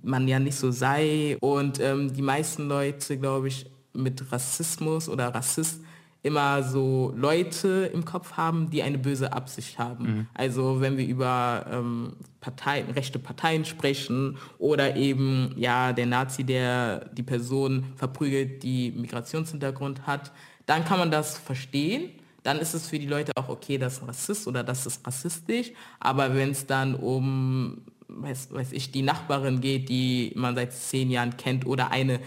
man 0.00 0.28
ja 0.28 0.38
nicht 0.38 0.56
so 0.56 0.70
sei. 0.70 1.36
Und 1.40 1.80
ähm, 1.80 2.12
die 2.14 2.22
meisten 2.22 2.68
Leute, 2.68 3.18
glaube 3.18 3.48
ich, 3.48 3.66
mit 3.92 4.30
Rassismus 4.30 5.08
oder 5.08 5.34
Rassist 5.34 5.80
immer 6.22 6.62
so 6.62 7.14
Leute 7.16 7.90
im 7.92 8.04
Kopf 8.04 8.32
haben, 8.36 8.70
die 8.70 8.82
eine 8.82 8.98
böse 8.98 9.32
Absicht 9.32 9.78
haben. 9.78 10.04
Mhm. 10.04 10.26
Also 10.34 10.80
wenn 10.80 10.98
wir 10.98 11.06
über 11.06 11.66
ähm, 11.70 12.12
Parteien, 12.40 12.90
rechte 12.90 13.18
Parteien 13.18 13.64
sprechen 13.64 14.36
oder 14.58 14.96
eben 14.96 15.54
ja 15.56 15.92
der 15.92 16.06
Nazi, 16.06 16.44
der 16.44 17.06
die 17.12 17.22
Person 17.22 17.84
verprügelt, 17.96 18.62
die 18.62 18.92
Migrationshintergrund 18.92 20.06
hat, 20.06 20.32
dann 20.66 20.84
kann 20.84 20.98
man 20.98 21.10
das 21.10 21.38
verstehen. 21.38 22.10
Dann 22.42 22.58
ist 22.58 22.74
es 22.74 22.88
für 22.88 22.98
die 22.98 23.06
Leute 23.06 23.32
auch 23.36 23.48
okay, 23.48 23.78
das 23.78 23.94
ist 23.94 24.02
ein 24.02 24.06
Rassist 24.06 24.46
oder 24.46 24.62
das 24.62 24.86
ist 24.86 25.06
rassistisch. 25.06 25.72
Aber 26.00 26.34
wenn 26.34 26.50
es 26.50 26.66
dann 26.66 26.94
um, 26.94 27.82
weiß, 28.08 28.52
weiß 28.52 28.72
ich, 28.72 28.90
die 28.92 29.02
Nachbarin 29.02 29.60
geht, 29.60 29.88
die 29.88 30.32
man 30.36 30.54
seit 30.54 30.72
zehn 30.72 31.10
Jahren 31.10 31.36
kennt 31.36 31.66
oder 31.66 31.90
eine 31.90 32.20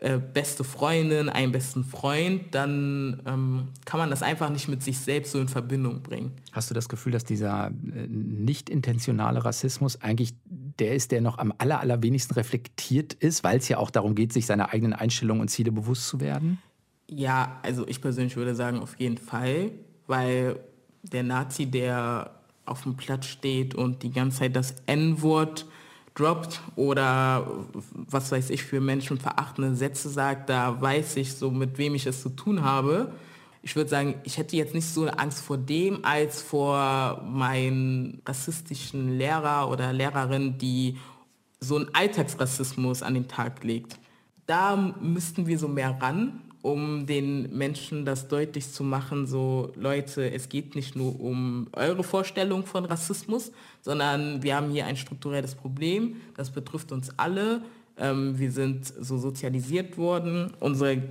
äh, 0.00 0.18
beste 0.18 0.64
Freundin, 0.64 1.28
einen 1.28 1.52
besten 1.52 1.84
Freund, 1.84 2.54
dann 2.54 3.22
ähm, 3.26 3.68
kann 3.84 4.00
man 4.00 4.08
das 4.08 4.22
einfach 4.22 4.48
nicht 4.48 4.66
mit 4.66 4.82
sich 4.82 4.98
selbst 4.98 5.32
so 5.32 5.38
in 5.38 5.48
Verbindung 5.48 6.02
bringen. 6.02 6.32
Hast 6.52 6.70
du 6.70 6.74
das 6.74 6.88
Gefühl, 6.88 7.12
dass 7.12 7.24
dieser 7.24 7.66
äh, 7.66 8.06
nicht 8.08 8.70
intentionale 8.70 9.44
Rassismus 9.44 10.00
eigentlich 10.00 10.32
der 10.46 10.94
ist, 10.94 11.12
der 11.12 11.20
noch 11.20 11.36
am 11.36 11.52
aller, 11.58 11.80
allerwenigsten 11.80 12.32
reflektiert 12.32 13.12
ist, 13.12 13.44
weil 13.44 13.58
es 13.58 13.68
ja 13.68 13.76
auch 13.76 13.90
darum 13.90 14.14
geht, 14.14 14.32
sich 14.32 14.46
seiner 14.46 14.72
eigenen 14.72 14.94
Einstellungen 14.94 15.42
und 15.42 15.48
Ziele 15.48 15.70
bewusst 15.70 16.08
zu 16.08 16.18
werden? 16.18 16.62
Ja, 17.06 17.58
also 17.62 17.86
ich 17.86 18.00
persönlich 18.00 18.36
würde 18.36 18.54
sagen, 18.54 18.78
auf 18.78 18.98
jeden 18.98 19.18
Fall, 19.18 19.72
weil 20.06 20.60
der 21.02 21.24
Nazi, 21.24 21.66
der 21.66 22.40
auf 22.64 22.84
dem 22.84 22.96
Platz 22.96 23.26
steht 23.26 23.74
und 23.74 24.02
die 24.02 24.12
ganze 24.12 24.38
Zeit 24.38 24.56
das 24.56 24.76
N-Wort 24.86 25.66
droppt 26.14 26.60
oder 26.76 27.46
was 27.92 28.32
weiß 28.32 28.50
ich 28.50 28.62
für 28.62 28.80
menschenverachtende 28.80 29.74
Sätze 29.76 30.08
sagt, 30.08 30.50
da 30.50 30.80
weiß 30.80 31.16
ich 31.16 31.34
so, 31.34 31.50
mit 31.50 31.78
wem 31.78 31.94
ich 31.94 32.06
es 32.06 32.22
zu 32.22 32.30
tun 32.30 32.62
habe. 32.62 33.12
Ich 33.62 33.76
würde 33.76 33.90
sagen, 33.90 34.14
ich 34.24 34.38
hätte 34.38 34.56
jetzt 34.56 34.74
nicht 34.74 34.86
so 34.86 35.06
Angst 35.06 35.42
vor 35.42 35.58
dem 35.58 36.04
als 36.04 36.42
vor 36.42 37.22
meinen 37.26 38.22
rassistischen 38.26 39.18
Lehrer 39.18 39.68
oder 39.70 39.92
Lehrerin, 39.92 40.58
die 40.58 40.96
so 41.60 41.76
einen 41.76 41.94
Alltagsrassismus 41.94 43.02
an 43.02 43.14
den 43.14 43.28
Tag 43.28 43.62
legt. 43.62 43.98
Da 44.46 44.76
müssten 45.00 45.46
wir 45.46 45.58
so 45.58 45.68
mehr 45.68 45.96
ran 46.00 46.40
um 46.62 47.06
den 47.06 47.56
Menschen 47.56 48.04
das 48.04 48.28
deutlich 48.28 48.70
zu 48.70 48.84
machen, 48.84 49.26
so 49.26 49.72
Leute, 49.76 50.30
es 50.30 50.48
geht 50.48 50.74
nicht 50.74 50.94
nur 50.94 51.18
um 51.20 51.68
eure 51.72 52.04
Vorstellung 52.04 52.66
von 52.66 52.84
Rassismus, 52.84 53.52
sondern 53.80 54.42
wir 54.42 54.56
haben 54.56 54.70
hier 54.70 54.86
ein 54.86 54.96
strukturelles 54.96 55.54
Problem, 55.54 56.16
das 56.36 56.50
betrifft 56.50 56.92
uns 56.92 57.18
alle. 57.18 57.62
Ähm, 57.96 58.38
wir 58.38 58.52
sind 58.52 58.86
so 58.86 59.16
sozialisiert 59.16 59.96
worden. 59.96 60.52
Unsere, 60.60 61.02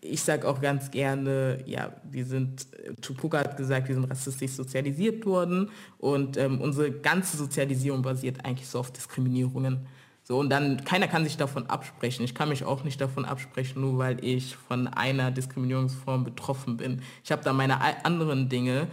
ich 0.00 0.22
sage 0.22 0.48
auch 0.48 0.60
ganz 0.60 0.90
gerne, 0.90 1.62
ja, 1.66 1.92
wir 2.10 2.24
sind, 2.24 2.66
Tupuka 3.02 3.40
hat 3.40 3.56
gesagt, 3.56 3.88
wir 3.88 3.94
sind 3.94 4.10
rassistisch 4.10 4.52
sozialisiert 4.52 5.26
worden 5.26 5.70
und 5.98 6.38
ähm, 6.38 6.60
unsere 6.60 6.90
ganze 6.90 7.36
Sozialisierung 7.36 8.00
basiert 8.00 8.44
eigentlich 8.44 8.68
so 8.68 8.78
auf 8.78 8.90
Diskriminierungen. 8.90 9.86
So, 10.30 10.38
und 10.38 10.50
dann, 10.50 10.84
keiner 10.84 11.08
kann 11.08 11.24
sich 11.24 11.38
davon 11.38 11.68
absprechen. 11.68 12.22
Ich 12.22 12.34
kann 12.34 12.50
mich 12.50 12.62
auch 12.62 12.84
nicht 12.84 13.00
davon 13.00 13.24
absprechen, 13.24 13.80
nur 13.80 13.96
weil 13.96 14.22
ich 14.22 14.56
von 14.56 14.86
einer 14.86 15.30
Diskriminierungsform 15.30 16.22
betroffen 16.22 16.76
bin. 16.76 17.00
Ich 17.24 17.32
habe 17.32 17.42
da 17.42 17.54
meine 17.54 17.80
anderen 18.04 18.50
Dinge, 18.50 18.88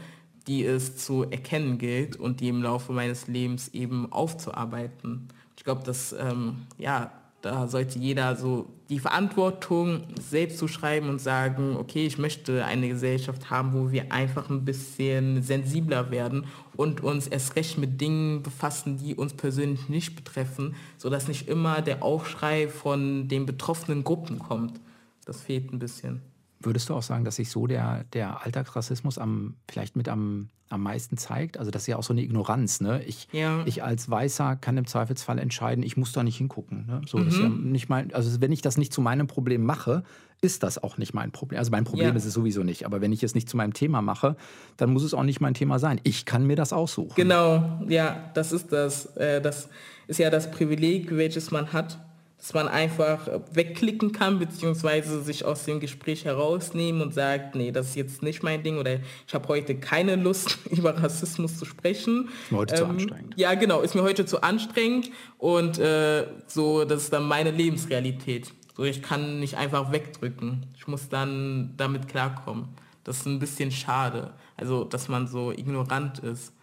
die 0.48 0.63
es 0.63 0.96
zu 0.96 1.24
erkennen 1.24 1.77
gilt 1.77 2.15
und 2.15 2.39
die 2.39 2.48
im 2.48 2.63
Laufe 2.63 2.94
meines 2.94 3.27
Lebens 3.27 3.68
eben 3.74 4.13
aufzuarbeiten. 4.13 5.27
Ich 5.58 5.65
glaube, 5.65 5.84
dass 5.84 6.13
ähm, 6.13 6.68
ja, 6.77 7.12
da 7.46 7.68
sollte 7.68 8.00
jeder 8.00 8.36
so 8.36 8.66
die 8.90 8.98
Verantwortung 8.98 10.06
selbst 10.20 10.58
zuschreiben 10.58 11.10
und 11.10 11.22
sagen, 11.22 11.78
okay, 11.78 12.08
ich 12.08 12.18
möchte 12.18 12.66
eine 12.66 12.88
Gesellschaft 12.88 13.52
haben, 13.52 13.74
wo 13.74 13.92
wir 13.92 14.12
einfach 14.12 14.50
ein 14.50 14.66
bisschen 14.66 15.44
sensibler 15.44 16.10
werden 16.10 16.46
und 16.75 17.04
uns 17.04 17.28
erst 17.28 17.56
recht 17.56 17.78
mit 17.78 18.02
Dingen 18.02 18.42
befassen, 18.42 18.98
die 18.98 19.14
uns 19.14 19.36
persönlich 19.36 19.90
nicht 19.90 20.16
betreffen, 20.16 20.74
sodass 20.98 21.28
nicht 21.28 21.48
immer 21.48 21.84
der 21.84 22.02
Aufschrei 22.02 22.68
von 22.68 23.28
den 23.28 23.46
betroffenen 23.46 24.04
Gruppen 24.04 24.40
kommt. 24.40 24.80
Das 25.25 25.42
fehlt 25.42 25.72
ein 25.72 25.78
bisschen. 25.78 26.22
Würdest 26.66 26.90
du 26.90 26.96
auch 26.96 27.04
sagen, 27.04 27.26
dass 27.26 27.36
sich 27.36 27.50
so 27.50 27.68
der, 27.68 28.06
der 28.14 28.44
Alltagsrassismus 28.44 29.18
am, 29.18 29.56
vielleicht 29.70 29.96
mit 29.96 30.10
am, 30.10 30.50
am 30.70 30.82
meisten 30.82 31.18
zeigt? 31.18 31.58
Also 31.58 31.72
das 31.72 31.84
ist 31.84 31.88
ja 31.88 31.98
auch 31.98 32.04
so 32.04 32.14
eine 32.14 32.22
Ignoranz. 32.22 32.82
Ne? 32.82 33.04
Ich, 33.04 33.28
ja. 33.32 33.62
ich 33.66 33.84
als 33.84 34.10
Weißer 34.10 34.56
kann 34.56 34.78
im 34.78 34.88
Zweifelsfall 34.88 35.40
entscheiden, 35.40 35.84
ich 35.84 35.96
muss 35.96 36.12
da 36.12 36.24
nicht 36.24 36.38
hingucken. 36.38 36.86
Ne? 36.88 37.02
So, 37.06 37.18
mhm. 37.18 37.30
ja 37.30 37.50
nicht 37.50 37.90
mein, 37.90 38.14
also 38.14 38.42
wenn 38.42 38.52
ich 38.52 38.62
das 38.62 38.78
nicht 38.78 38.92
zu 38.92 39.02
meinem 39.02 39.28
Problem 39.28 39.64
mache, 39.64 40.04
ist 40.42 40.64
das 40.64 40.82
auch 40.82 40.98
nicht 40.98 41.14
mein 41.14 41.32
Problem. 41.32 41.60
Also 41.60 41.72
mein 41.72 41.84
Problem 41.84 42.10
ja. 42.10 42.16
ist 42.16 42.26
es 42.26 42.34
sowieso 42.34 42.64
nicht. 42.64 42.86
Aber 42.86 43.02
wenn 43.02 43.12
ich 43.12 43.24
es 43.24 43.36
nicht 43.36 43.50
zu 43.50 43.58
meinem 43.58 43.74
Thema 43.74 44.02
mache, 44.02 44.36
dann 44.78 44.92
muss 44.92 45.04
es 45.04 45.14
auch 45.14 45.24
nicht 45.24 45.42
mein 45.42 45.54
Thema 45.54 45.80
sein. 45.80 46.02
Ich 46.04 46.26
kann 46.26 46.46
mir 46.46 46.56
das 46.56 46.74
aussuchen. 46.74 47.14
Genau, 47.16 47.80
ja, 47.88 48.32
das 48.34 48.52
ist 48.52 48.72
das. 48.72 49.16
Äh, 49.18 49.42
das 49.42 49.70
ist 50.08 50.20
ja 50.20 50.30
das 50.30 50.52
Privileg, 50.52 51.16
welches 51.16 51.52
man 51.52 51.74
hat 51.74 52.00
dass 52.46 52.54
man 52.54 52.68
einfach 52.68 53.28
wegklicken 53.54 54.12
kann, 54.12 54.38
beziehungsweise 54.38 55.24
sich 55.24 55.46
aus 55.46 55.66
dem 55.66 55.80
Gespräch 55.80 56.25
herausnehmen 56.25 57.02
und 57.02 57.12
sagt, 57.12 57.56
nee, 57.56 57.72
das 57.72 57.88
ist 57.88 57.96
jetzt 57.96 58.22
nicht 58.22 58.44
mein 58.44 58.62
Ding 58.62 58.78
oder 58.78 59.00
ich 59.28 59.34
habe 59.34 59.48
heute 59.48 59.74
keine 59.74 60.16
Lust, 60.16 60.60
über 60.70 60.96
Rassismus 61.02 61.58
zu 61.58 61.66
sprechen. 61.66 62.30
Ist 62.44 62.52
mir 62.52 62.58
heute 62.60 62.75
ähm, 62.75 62.82
zu 62.82 62.86
anstrengend. 62.86 63.34
Ja, 63.36 63.56
genau, 63.56 63.82
ist 63.82 63.96
mir 63.96 64.04
heute 64.04 64.28
zu 64.28 64.44
anstrengend 64.44 65.10
und 65.40 65.80
äh, 65.80 66.28
so, 66.46 66.86
das 66.86 67.06
ist 67.06 67.14
dann 67.14 67.24
meine 67.24 67.50
Lebensrealität. 67.50 68.54
So, 68.78 68.84
ich 68.84 69.02
kann 69.02 69.40
nicht 69.40 69.58
einfach 69.58 69.92
wegdrücken. 69.92 70.68
Ich 70.78 70.86
muss 70.86 71.10
dann 71.10 71.74
damit 71.78 72.08
klarkommen. 72.08 72.68
Das 73.04 73.18
ist 73.18 73.25
ein 73.25 73.40
bisschen 73.40 73.72
schade. 73.72 74.34
Also, 74.56 74.84
dass 74.84 75.08
man 75.08 75.25
so 75.25 75.52
ignorant 75.52 76.20
ist. 76.20 76.54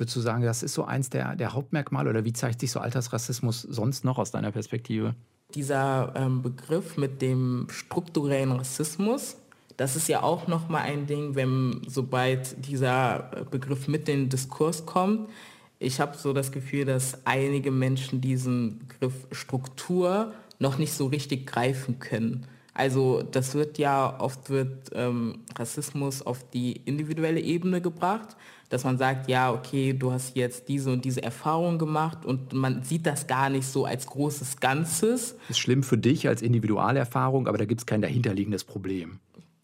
Würdest 0.00 0.16
du 0.16 0.20
sagen, 0.20 0.42
das 0.42 0.62
ist 0.62 0.72
so 0.72 0.86
eins 0.86 1.10
der, 1.10 1.36
der 1.36 1.52
Hauptmerkmale 1.52 2.08
oder 2.08 2.24
wie 2.24 2.32
zeigt 2.32 2.60
sich 2.60 2.72
so 2.72 2.80
Altersrassismus 2.80 3.60
sonst 3.60 4.02
noch 4.02 4.16
aus 4.16 4.30
deiner 4.30 4.50
Perspektive? 4.50 5.14
Dieser 5.54 6.14
ähm, 6.16 6.40
Begriff 6.40 6.96
mit 6.96 7.20
dem 7.20 7.66
strukturellen 7.68 8.50
Rassismus, 8.52 9.36
das 9.76 9.96
ist 9.96 10.08
ja 10.08 10.22
auch 10.22 10.46
nochmal 10.46 10.84
ein 10.84 11.06
Ding, 11.06 11.34
wenn 11.34 11.82
sobald 11.86 12.66
dieser 12.66 13.30
äh, 13.36 13.44
Begriff 13.44 13.88
mit 13.88 14.08
in 14.08 14.20
den 14.20 14.28
Diskurs 14.30 14.86
kommt. 14.86 15.28
Ich 15.78 16.00
habe 16.00 16.16
so 16.16 16.32
das 16.32 16.50
Gefühl, 16.50 16.86
dass 16.86 17.26
einige 17.26 17.70
Menschen 17.70 18.22
diesen 18.22 18.78
Begriff 18.78 19.26
Struktur 19.32 20.32
noch 20.58 20.78
nicht 20.78 20.94
so 20.94 21.08
richtig 21.08 21.46
greifen 21.46 21.98
können. 21.98 22.46
Also 22.80 23.22
das 23.22 23.54
wird 23.54 23.76
ja 23.76 24.18
oft 24.18 24.48
wird 24.48 24.90
ähm, 24.94 25.40
Rassismus 25.54 26.22
auf 26.22 26.48
die 26.50 26.72
individuelle 26.72 27.40
Ebene 27.40 27.82
gebracht 27.82 28.36
dass 28.70 28.84
man 28.84 28.96
sagt, 28.98 29.28
ja, 29.28 29.52
okay, 29.52 29.92
du 29.92 30.12
hast 30.12 30.36
jetzt 30.36 30.68
diese 30.68 30.92
und 30.92 31.04
diese 31.04 31.22
Erfahrung 31.22 31.76
gemacht 31.76 32.24
und 32.24 32.52
man 32.52 32.84
sieht 32.84 33.04
das 33.04 33.26
gar 33.26 33.50
nicht 33.50 33.66
so 33.66 33.84
als 33.84 34.06
großes 34.06 34.60
Ganzes. 34.60 35.36
Das 35.48 35.50
ist 35.50 35.58
schlimm 35.58 35.82
für 35.82 35.98
dich 35.98 36.28
als 36.28 36.40
Individualerfahrung, 36.40 37.48
aber 37.48 37.58
da 37.58 37.64
gibt 37.64 37.80
es 37.80 37.86
kein 37.86 38.00
dahinterliegendes 38.00 38.62
Problem. 38.62 39.18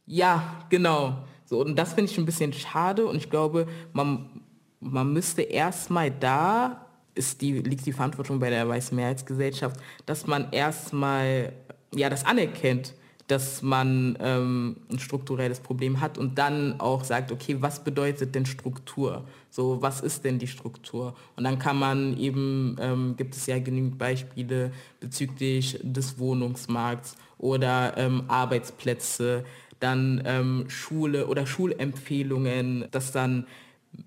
Ja, 0.06 0.66
genau. 0.70 1.24
So, 1.44 1.60
und 1.60 1.76
das 1.76 1.92
finde 1.92 2.10
ich 2.10 2.18
ein 2.18 2.26
bisschen 2.26 2.52
schade 2.52 3.06
und 3.06 3.14
ich 3.16 3.30
glaube, 3.30 3.68
man, 3.92 4.42
man 4.80 5.12
müsste 5.12 5.42
erstmal 5.42 6.10
da, 6.10 6.84
ist 7.14 7.40
die, 7.40 7.60
liegt 7.60 7.86
die 7.86 7.92
Verantwortung 7.92 8.40
bei 8.40 8.50
der 8.50 8.68
Weißen 8.68 8.96
Mehrheitsgesellschaft, 8.96 9.80
dass 10.04 10.26
man 10.26 10.50
erstmal 10.50 11.52
ja, 11.94 12.10
das 12.10 12.24
anerkennt 12.24 12.94
dass 13.26 13.60
man 13.62 14.16
ähm, 14.20 14.76
ein 14.90 14.98
strukturelles 14.98 15.60
Problem 15.60 16.00
hat 16.00 16.16
und 16.16 16.38
dann 16.38 16.78
auch 16.80 17.02
sagt, 17.02 17.32
okay, 17.32 17.56
was 17.60 17.82
bedeutet 17.82 18.34
denn 18.34 18.46
Struktur? 18.46 19.24
So, 19.50 19.82
was 19.82 20.00
ist 20.00 20.24
denn 20.24 20.38
die 20.38 20.46
Struktur? 20.46 21.16
Und 21.34 21.44
dann 21.44 21.58
kann 21.58 21.78
man 21.78 22.16
eben, 22.18 22.76
ähm, 22.80 23.14
gibt 23.16 23.34
es 23.34 23.46
ja 23.46 23.58
genügend 23.58 23.98
Beispiele 23.98 24.70
bezüglich 25.00 25.80
des 25.82 26.18
Wohnungsmarkts 26.18 27.16
oder 27.38 27.96
ähm, 27.96 28.24
Arbeitsplätze, 28.28 29.44
dann 29.80 30.22
ähm, 30.24 30.64
Schule 30.68 31.26
oder 31.26 31.46
Schulempfehlungen, 31.46 32.86
dass 32.92 33.12
dann 33.12 33.46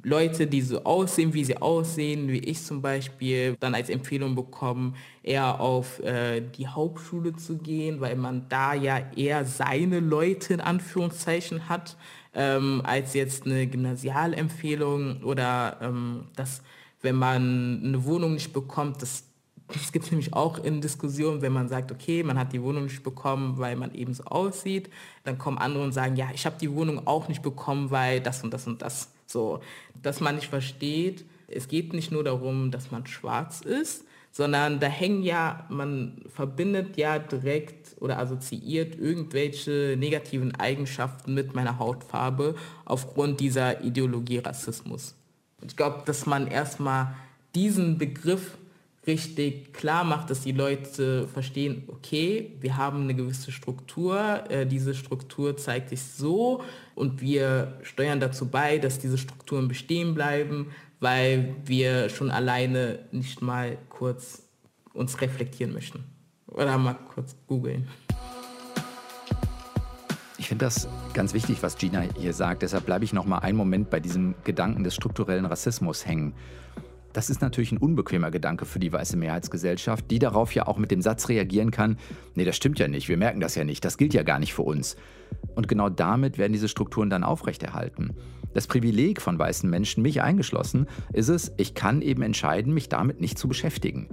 Leute, 0.04 0.48
die 0.48 0.62
so 0.62 0.84
aussehen, 0.84 1.34
wie 1.34 1.44
sie 1.44 1.58
aussehen, 1.58 2.28
wie 2.28 2.40
ich 2.40 2.64
zum 2.64 2.82
Beispiel, 2.82 3.56
dann 3.60 3.76
als 3.76 3.90
Empfehlung 3.90 4.36
bekommen, 4.36 4.96
eher 5.24 5.60
auf 5.60 6.00
äh, 6.00 6.42
die 6.42 6.68
Hauptschule 6.68 7.36
zu 7.36 7.58
gehen, 7.58 8.00
weil 8.00 8.16
man 8.16 8.48
da 8.50 8.74
ja 8.74 9.02
eher 9.16 9.46
seine 9.46 10.00
Leute 10.00 10.54
in 10.54 10.62
Anführungszeichen 10.62 11.70
hat, 11.70 11.98
ähm, 12.34 12.82
als 12.86 13.14
jetzt 13.14 13.46
eine 13.46 13.68
Gymnasialempfehlung 13.68 15.24
oder 15.24 15.78
ähm, 15.82 16.26
dass, 16.36 16.62
wenn 17.02 17.16
man 17.16 17.82
eine 17.84 18.06
Wohnung 18.06 18.34
nicht 18.34 18.54
bekommt, 18.54 19.02
das 19.02 19.26
das 19.72 19.92
gibt 19.92 20.06
es 20.06 20.12
nämlich 20.12 20.34
auch 20.34 20.58
in 20.58 20.82
Diskussionen, 20.82 21.42
wenn 21.42 21.54
man 21.54 21.70
sagt, 21.70 21.92
okay, 21.92 22.24
man 22.24 22.40
hat 22.40 22.54
die 22.54 22.62
Wohnung 22.62 22.86
nicht 22.86 23.04
bekommen, 23.04 23.60
weil 23.60 23.76
man 23.76 23.94
eben 23.94 24.14
so 24.14 24.24
aussieht. 24.24 24.90
Dann 25.24 25.38
kommen 25.38 25.60
andere 25.60 25.84
und 25.84 25.92
sagen, 25.92 26.16
ja, 26.16 26.30
ich 26.34 26.46
habe 26.46 26.56
die 26.60 26.74
Wohnung 26.74 27.06
auch 27.06 27.28
nicht 27.28 27.44
bekommen, 27.44 27.92
weil 27.92 28.20
das 28.20 28.44
und 28.44 28.52
das 28.52 28.66
und 28.66 28.82
das. 28.82 29.10
So, 29.30 29.62
dass 30.02 30.22
man 30.22 30.36
nicht 30.36 30.48
versteht, 30.48 31.24
es 31.48 31.68
geht 31.68 31.94
nicht 31.94 32.12
nur 32.12 32.24
darum, 32.24 32.72
dass 32.72 32.92
man 32.92 33.06
schwarz 33.06 33.62
ist, 33.62 34.06
sondern 34.32 34.80
da 34.80 34.88
hängen 34.88 35.24
ja, 35.24 35.66
man 35.70 36.24
verbindet 36.34 36.98
ja 36.98 37.20
direkt 37.20 37.96
oder 38.00 38.20
assoziiert 38.20 38.96
irgendwelche 38.96 39.96
negativen 39.98 40.56
Eigenschaften 40.56 41.34
mit 41.34 41.56
meiner 41.56 41.80
Hautfarbe 41.80 42.56
aufgrund 42.86 43.40
dieser 43.40 43.84
Ideologie 43.84 44.40
Rassismus. 44.40 45.16
Ich 45.66 45.76
glaube, 45.76 46.04
dass 46.06 46.26
man 46.26 46.48
erstmal 46.48 47.16
diesen 47.56 47.98
Begriff 47.98 48.58
richtig 49.10 49.74
klar 49.74 50.04
macht, 50.04 50.30
dass 50.30 50.42
die 50.42 50.52
Leute 50.52 51.28
verstehen, 51.28 51.84
okay, 51.88 52.56
wir 52.62 52.78
haben 52.78 53.04
eine 53.04 53.16
gewisse 53.16 53.52
Struktur, 53.52 54.44
äh, 54.50 54.66
diese 54.66 54.94
Struktur 54.94 55.58
zeigt 55.58 55.90
sich 55.90 56.02
so 56.02 56.64
und 56.96 57.20
wir 57.20 57.80
steuern 57.82 58.20
dazu 58.20 58.48
bei, 58.48 58.78
dass 58.78 59.00
diese 59.00 59.18
Strukturen 59.18 59.68
bestehen 59.68 60.14
bleiben, 60.14 60.68
weil 61.00 61.56
wir 61.66 62.10
schon 62.10 62.32
alleine 62.32 63.00
nicht 63.12 63.42
mal 63.42 63.78
kurz 63.90 64.44
uns 64.94 65.20
reflektieren 65.22 65.74
möchten. 65.74 66.04
Oder 66.48 66.78
mal 66.78 66.96
kurz 67.14 67.36
googeln. 67.48 67.88
Ich 70.38 70.48
finde 70.48 70.66
das 70.66 70.88
ganz 71.14 71.34
wichtig, 71.34 71.62
was 71.62 71.78
Gina 71.78 72.04
hier 72.18 72.34
sagt. 72.34 72.62
Deshalb 72.62 72.86
bleibe 72.86 73.06
ich 73.06 73.14
noch 73.14 73.26
mal 73.26 73.40
einen 73.40 73.58
Moment 73.58 73.90
bei 73.90 74.00
diesem 74.00 74.36
Gedanken 74.44 74.84
des 74.84 74.96
strukturellen 74.96 75.46
Rassismus 75.46 76.06
hängen. 76.06 76.34
Das 77.20 77.30
ist 77.30 77.42
natürlich 77.42 77.74
ein 77.74 77.80
unbequemer 77.80 78.32
Gedanke 78.32 78.64
für 78.64 78.80
die 78.80 78.94
weiße 78.94 79.18
Mehrheitsgesellschaft, 79.18 80.10
die 80.10 80.20
darauf 80.20 80.56
ja 80.56 80.68
auch 80.68 80.78
mit 80.78 80.90
dem 80.90 81.02
Satz 81.02 81.28
reagieren 81.28 81.70
kann, 81.70 81.98
nee, 82.34 82.46
das 82.46 82.56
stimmt 82.56 82.80
ja 82.80 82.88
nicht, 82.88 83.10
wir 83.10 83.18
merken 83.18 83.42
das 83.42 83.56
ja 83.56 83.66
nicht, 83.66 83.84
das 83.84 83.98
gilt 83.98 84.14
ja 84.14 84.24
gar 84.24 84.40
nicht 84.40 84.54
für 84.54 84.62
uns. 84.62 84.96
Und 85.54 85.68
genau 85.68 85.90
damit 85.90 86.38
werden 86.38 86.54
diese 86.54 86.70
Strukturen 86.70 87.10
dann 87.10 87.26
aufrechterhalten. 87.26 88.16
Das 88.54 88.68
Privileg 88.68 89.22
von 89.22 89.38
weißen 89.38 89.70
Menschen, 89.70 90.02
mich 90.02 90.22
eingeschlossen, 90.22 90.88
ist 91.12 91.28
es, 91.28 91.52
ich 91.58 91.74
kann 91.74 92.02
eben 92.02 92.22
entscheiden, 92.22 92.74
mich 92.74 92.88
damit 92.88 93.20
nicht 93.20 93.38
zu 93.38 93.50
beschäftigen. 93.50 94.08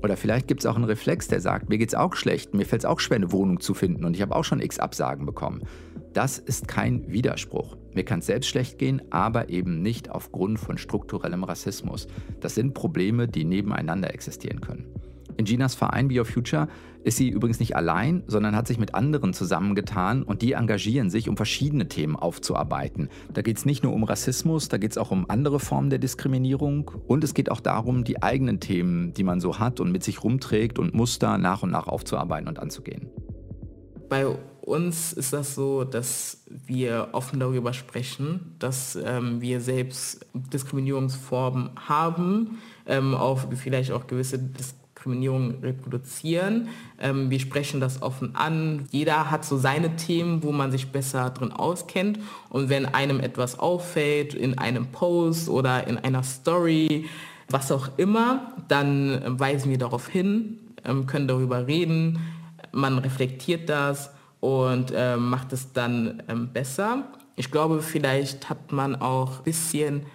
Oder 0.00 0.16
vielleicht 0.16 0.46
gibt 0.46 0.60
es 0.60 0.66
auch 0.66 0.76
einen 0.76 0.84
Reflex, 0.84 1.26
der 1.26 1.40
sagt, 1.40 1.68
mir 1.68 1.78
geht 1.78 1.88
es 1.88 1.96
auch 1.96 2.14
schlecht, 2.14 2.54
mir 2.54 2.66
fällt 2.66 2.82
es 2.82 2.86
auch 2.86 3.00
schwer, 3.00 3.16
eine 3.16 3.32
Wohnung 3.32 3.58
zu 3.58 3.74
finden 3.74 4.04
und 4.04 4.14
ich 4.14 4.22
habe 4.22 4.36
auch 4.36 4.44
schon 4.44 4.60
x 4.60 4.78
Absagen 4.78 5.26
bekommen. 5.26 5.62
Das 6.12 6.38
ist 6.38 6.68
kein 6.68 7.10
Widerspruch. 7.10 7.76
Mir 7.98 8.04
kann 8.04 8.20
es 8.20 8.26
selbst 8.26 8.46
schlecht 8.46 8.78
gehen, 8.78 9.02
aber 9.10 9.48
eben 9.48 9.82
nicht 9.82 10.08
aufgrund 10.08 10.60
von 10.60 10.78
strukturellem 10.78 11.42
Rassismus. 11.42 12.06
Das 12.38 12.54
sind 12.54 12.72
Probleme, 12.72 13.26
die 13.26 13.44
nebeneinander 13.44 14.14
existieren 14.14 14.60
können. 14.60 14.86
In 15.36 15.44
Ginas 15.44 15.74
Verein 15.74 16.06
Be 16.06 16.20
Your 16.20 16.24
Future 16.24 16.68
ist 17.02 17.16
sie 17.16 17.28
übrigens 17.28 17.58
nicht 17.58 17.74
allein, 17.74 18.22
sondern 18.28 18.54
hat 18.54 18.68
sich 18.68 18.78
mit 18.78 18.94
anderen 18.94 19.34
zusammengetan 19.34 20.22
und 20.22 20.42
die 20.42 20.52
engagieren 20.52 21.10
sich, 21.10 21.28
um 21.28 21.36
verschiedene 21.36 21.88
Themen 21.88 22.14
aufzuarbeiten. 22.14 23.08
Da 23.34 23.42
geht 23.42 23.58
es 23.58 23.66
nicht 23.66 23.82
nur 23.82 23.92
um 23.92 24.04
Rassismus, 24.04 24.68
da 24.68 24.78
geht 24.78 24.92
es 24.92 24.98
auch 24.98 25.10
um 25.10 25.28
andere 25.28 25.58
Formen 25.58 25.90
der 25.90 25.98
Diskriminierung 25.98 26.92
und 27.08 27.24
es 27.24 27.34
geht 27.34 27.50
auch 27.50 27.60
darum, 27.60 28.04
die 28.04 28.22
eigenen 28.22 28.60
Themen, 28.60 29.12
die 29.12 29.24
man 29.24 29.40
so 29.40 29.58
hat 29.58 29.80
und 29.80 29.90
mit 29.90 30.04
sich 30.04 30.22
rumträgt 30.22 30.78
und 30.78 30.94
Muster 30.94 31.36
nach 31.36 31.64
und 31.64 31.72
nach 31.72 31.88
aufzuarbeiten 31.88 32.46
und 32.46 32.60
anzugehen. 32.60 33.08
Bei 34.08 34.24
uns 34.68 35.12
ist 35.12 35.32
das 35.32 35.54
so, 35.54 35.84
dass 35.84 36.42
wir 36.66 37.08
offen 37.12 37.40
darüber 37.40 37.72
sprechen, 37.72 38.54
dass 38.58 38.96
ähm, 38.96 39.40
wir 39.40 39.60
selbst 39.60 40.26
Diskriminierungsformen 40.34 41.70
haben, 41.88 42.58
ähm, 42.86 43.14
auch 43.14 43.40
vielleicht 43.56 43.92
auch 43.92 44.06
gewisse 44.06 44.38
Diskriminierung 44.38 45.60
reproduzieren. 45.62 46.68
Ähm, 47.00 47.30
wir 47.30 47.40
sprechen 47.40 47.80
das 47.80 48.02
offen 48.02 48.36
an. 48.36 48.86
Jeder 48.90 49.30
hat 49.30 49.44
so 49.44 49.56
seine 49.56 49.96
Themen, 49.96 50.42
wo 50.42 50.52
man 50.52 50.70
sich 50.70 50.92
besser 50.92 51.30
drin 51.30 51.52
auskennt. 51.52 52.18
Und 52.50 52.68
wenn 52.68 52.86
einem 52.86 53.20
etwas 53.20 53.58
auffällt 53.58 54.34
in 54.34 54.58
einem 54.58 54.88
Post 54.88 55.48
oder 55.48 55.86
in 55.86 55.98
einer 55.98 56.22
Story, 56.22 57.06
was 57.48 57.72
auch 57.72 57.88
immer, 57.96 58.52
dann 58.68 59.38
weisen 59.38 59.70
wir 59.70 59.78
darauf 59.78 60.08
hin, 60.08 60.58
ähm, 60.84 61.06
können 61.06 61.26
darüber 61.26 61.66
reden. 61.66 62.18
Man 62.72 62.98
reflektiert 62.98 63.68
das 63.68 64.10
und 64.40 64.92
äh, 64.94 65.16
macht 65.16 65.52
es 65.52 65.72
dann 65.72 66.22
ähm, 66.28 66.52
besser. 66.52 67.08
Ich 67.36 67.50
glaube, 67.50 67.82
vielleicht 67.82 68.50
hat 68.50 68.72
man 68.72 68.96
auch 68.96 69.38
ein 69.38 69.44
bisschen 69.44 70.06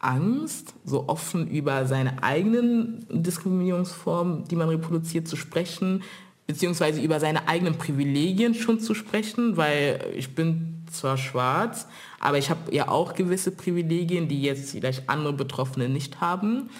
Angst, 0.00 0.74
so 0.84 1.08
offen 1.08 1.48
über 1.48 1.86
seine 1.86 2.22
eigenen 2.22 3.06
Diskriminierungsformen, 3.10 4.44
die 4.44 4.56
man 4.56 4.68
reproduziert, 4.68 5.26
zu 5.26 5.36
sprechen, 5.36 6.02
beziehungsweise 6.46 7.00
über 7.00 7.20
seine 7.20 7.48
eigenen 7.48 7.76
Privilegien 7.76 8.54
schon 8.54 8.80
zu 8.80 8.94
sprechen, 8.94 9.56
weil 9.56 10.00
ich 10.16 10.34
bin 10.34 10.82
zwar 10.90 11.18
schwarz, 11.18 11.86
aber 12.20 12.38
ich 12.38 12.48
habe 12.50 12.74
ja 12.74 12.88
auch 12.88 13.14
gewisse 13.14 13.50
Privilegien, 13.50 14.28
die 14.28 14.42
jetzt 14.42 14.70
vielleicht 14.70 15.08
andere 15.08 15.32
Betroffene 15.32 15.88
nicht 15.88 16.20
haben. 16.20 16.70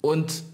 Und 0.00 0.44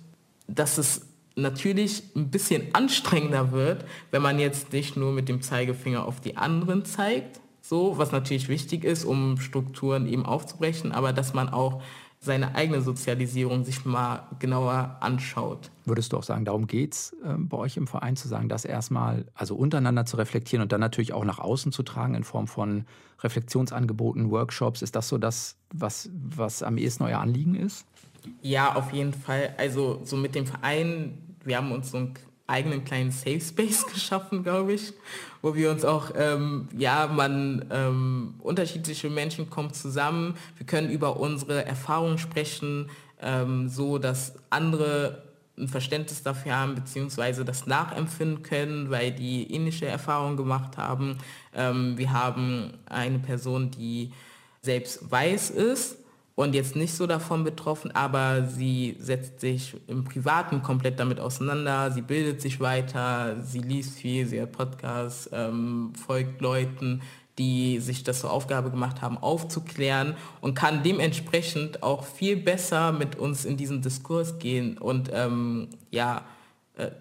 dass 0.49 0.79
es 0.79 1.03
natürlich 1.37 2.03
ein 2.15 2.31
bisschen 2.31 2.75
anstrengender 2.75 3.53
wird, 3.53 3.85
wenn 4.11 4.23
man 4.23 4.39
jetzt 4.39 4.73
nicht 4.73 4.97
nur 4.97 5.13
mit 5.13 5.29
dem 5.29 5.43
Zeigefinger 5.43 6.07
auf 6.07 6.21
die 6.21 6.37
anderen 6.37 6.85
zeigt, 6.85 7.41
so, 7.61 7.97
was 7.97 8.13
natürlich 8.13 8.49
wichtig 8.49 8.85
ist, 8.85 9.05
um 9.05 9.39
Strukturen 9.39 10.07
eben 10.07 10.27
aufzubrechen, 10.27 10.93
aber 10.93 11.13
dass 11.13 11.33
man 11.33 11.49
auch 11.49 11.83
seine 12.21 12.55
eigene 12.55 12.81
Sozialisierung 12.81 13.65
sich 13.65 13.85
mal 13.85 14.27
genauer 14.39 14.97
anschaut. 15.01 15.71
Würdest 15.85 16.13
du 16.13 16.17
auch 16.17 16.23
sagen, 16.23 16.45
darum 16.45 16.67
geht 16.67 16.95
es 16.95 17.17
äh, 17.23 17.35
bei 17.37 17.59
euch 17.59 17.77
im 17.77 17.87
Verein 17.87 18.17
zu 18.17 18.29
sagen, 18.29 18.49
das 18.49 18.65
erstmal 18.65 19.27
also 19.35 19.55
untereinander 19.55 20.07
zu 20.07 20.17
reflektieren 20.17 20.63
und 20.63 20.73
dann 20.73 20.81
natürlich 20.81 21.13
auch 21.13 21.25
nach 21.25 21.39
außen 21.39 21.71
zu 21.71 21.83
tragen 21.83 22.15
in 22.15 22.25
Form 22.25 22.47
von 22.47 22.87
Reflexionsangeboten, 23.23 24.31
Workshops? 24.31 24.83
Ist 24.83 24.97
das 24.97 25.09
so 25.09 25.19
das, 25.19 25.57
was, 25.73 26.11
was 26.15 26.63
am 26.63 26.79
ehesten 26.79 27.05
euer 27.05 27.19
Anliegen 27.19 27.55
ist? 27.55 27.87
Ja, 28.43 28.75
auf 28.75 28.93
jeden 28.93 29.15
Fall. 29.15 29.55
Also 29.57 30.01
so 30.05 30.17
mit 30.17 30.35
dem 30.35 30.47
Verein, 30.47 31.19
wir 31.45 31.57
haben 31.57 31.73
uns 31.73 31.91
so 31.91 31.99
einen 31.99 32.15
eigenen 32.47 32.85
kleinen 32.85 33.11
Safe 33.11 33.41
Space 33.41 33.87
geschaffen, 33.93 34.43
glaube 34.43 34.75
ich, 34.75 34.93
wo 35.43 35.55
wir 35.55 35.71
uns 35.71 35.85
auch, 35.85 36.11
ähm, 36.17 36.69
ja, 36.77 37.07
man, 37.07 37.65
ähm, 37.71 38.35
unterschiedliche 38.41 39.09
Menschen 39.11 39.49
kommen 39.51 39.73
zusammen, 39.73 40.37
wir 40.57 40.67
können 40.67 40.91
über 40.91 41.19
unsere 41.19 41.65
Erfahrungen 41.65 42.19
sprechen, 42.19 42.91
ähm, 43.21 43.69
so 43.69 43.99
dass 43.99 44.35
andere 44.51 45.23
ein 45.57 45.69
Verständnis 45.69 46.23
dafür 46.23 46.57
haben, 46.57 46.75
beziehungsweise 46.75 47.45
das 47.45 47.67
nachempfinden 47.67 48.43
können, 48.43 48.91
weil 48.91 49.13
die 49.13 49.53
ähnliche 49.53 49.87
Erfahrungen 49.87 50.37
gemacht 50.37 50.77
haben. 50.77 51.19
Ähm, 51.55 51.97
wir 51.97 52.13
haben 52.13 52.73
eine 52.87 53.21
Person, 53.21 53.71
die 53.71 54.13
selbst 54.63 55.11
weiß 55.11 55.51
ist, 55.51 55.99
und 56.37 56.55
jetzt 56.55 56.75
nicht 56.75 56.95
so 56.95 57.07
davon 57.07 57.45
betroffen, 57.45 57.93
aber 57.93 58.45
sie 58.47 58.97
setzt 58.99 59.41
sich 59.41 59.77
im 59.87 60.05
Privaten 60.05 60.63
komplett 60.63 60.99
damit 60.99 61.21
auseinander, 61.21 61.93
sie 61.93 62.03
bildet 62.03 62.41
sich 62.41 62.61
weiter, 62.61 63.37
sie 63.41 63.61
liest 63.61 63.99
viel, 63.99 64.27
sie 64.27 64.41
hat 64.43 64.53
Podcasts, 64.53 65.31
ähm, 65.33 65.93
folgt 65.95 66.41
Leuten, 66.41 67.03
die 67.39 67.81
sich 67.81 68.05
das 68.05 68.21
zur 68.21 68.31
Aufgabe 68.31 68.71
gemacht 68.71 69.03
haben, 69.03 69.19
aufzuklären 69.19 70.15
und 70.41 70.55
kann 70.55 70.83
dementsprechend 70.83 71.83
auch 71.83 72.05
viel 72.05 72.37
besser 72.37 72.93
mit 72.93 73.17
uns 73.17 73.45
in 73.45 73.57
diesen 73.57 73.83
Diskurs 73.83 74.39
gehen. 74.39 74.79
Und 74.79 75.11
ähm, 75.13 75.69
ja, 75.91 76.23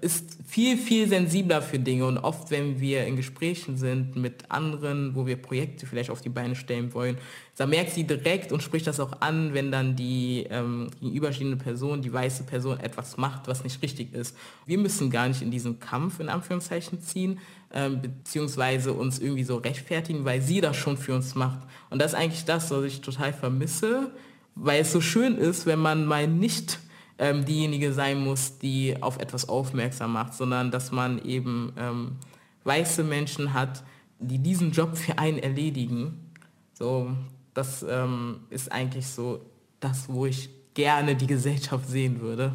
ist 0.01 0.37
viel, 0.45 0.77
viel 0.77 1.07
sensibler 1.07 1.63
für 1.63 1.79
Dinge 1.79 2.05
und 2.05 2.19
oft, 2.19 2.51
wenn 2.51 2.79
wir 2.79 3.07
in 3.07 3.15
Gesprächen 3.15 3.75
sind 3.75 4.15
mit 4.15 4.51
anderen, 4.51 5.15
wo 5.15 5.25
wir 5.25 5.35
Projekte 5.35 5.87
vielleicht 5.87 6.11
auf 6.11 6.21
die 6.21 6.29
Beine 6.29 6.55
stellen 6.55 6.93
wollen, 6.93 7.17
da 7.57 7.65
merkt 7.65 7.89
sie 7.89 8.03
direkt 8.03 8.51
und 8.51 8.61
spricht 8.61 8.85
das 8.85 8.99
auch 8.99 9.21
an, 9.21 9.55
wenn 9.55 9.71
dann 9.71 9.95
die 9.95 10.45
ähm, 10.51 10.91
gegenüberstehende 11.01 11.57
Person, 11.57 12.03
die 12.03 12.13
weiße 12.13 12.43
Person 12.43 12.79
etwas 12.79 13.17
macht, 13.17 13.47
was 13.47 13.63
nicht 13.63 13.81
richtig 13.81 14.13
ist. 14.13 14.37
Wir 14.67 14.77
müssen 14.77 15.09
gar 15.09 15.27
nicht 15.27 15.41
in 15.41 15.49
diesen 15.49 15.79
Kampf 15.79 16.19
in 16.19 16.29
Anführungszeichen 16.29 17.01
ziehen, 17.01 17.39
ähm, 17.73 17.99
beziehungsweise 17.99 18.93
uns 18.93 19.17
irgendwie 19.17 19.43
so 19.43 19.57
rechtfertigen, 19.57 20.23
weil 20.23 20.43
sie 20.43 20.61
das 20.61 20.77
schon 20.77 20.97
für 20.97 21.15
uns 21.15 21.33
macht. 21.33 21.61
Und 21.89 21.99
das 21.99 22.13
ist 22.13 22.19
eigentlich 22.19 22.45
das, 22.45 22.69
was 22.69 22.83
ich 22.83 23.01
total 23.01 23.33
vermisse, 23.33 24.11
weil 24.53 24.81
es 24.81 24.91
so 24.91 25.01
schön 25.01 25.35
ist, 25.35 25.65
wenn 25.65 25.79
man 25.79 26.05
mal 26.05 26.27
nicht 26.27 26.77
ähm, 27.23 27.45
diejenige 27.45 27.93
sein 27.93 28.19
muss, 28.19 28.59
die 28.59 29.01
auf 29.01 29.17
etwas 29.17 29.47
aufmerksam 29.47 30.11
macht, 30.11 30.33
sondern 30.33 30.71
dass 30.71 30.91
man 30.91 31.23
eben 31.23 31.71
ähm, 31.77 32.17
weiße 32.65 33.01
Menschen 33.05 33.53
hat, 33.53 33.83
die 34.19 34.39
diesen 34.39 34.71
Job 34.71 34.97
für 34.97 35.17
einen 35.17 35.37
erledigen. 35.39 36.31
So, 36.73 37.11
Das 37.53 37.85
ähm, 37.87 38.41
ist 38.49 38.71
eigentlich 38.71 39.07
so 39.07 39.39
das, 39.79 40.09
wo 40.09 40.25
ich 40.25 40.49
gerne 40.73 41.15
die 41.15 41.27
Gesellschaft 41.27 41.87
sehen 41.87 42.19
würde. 42.19 42.51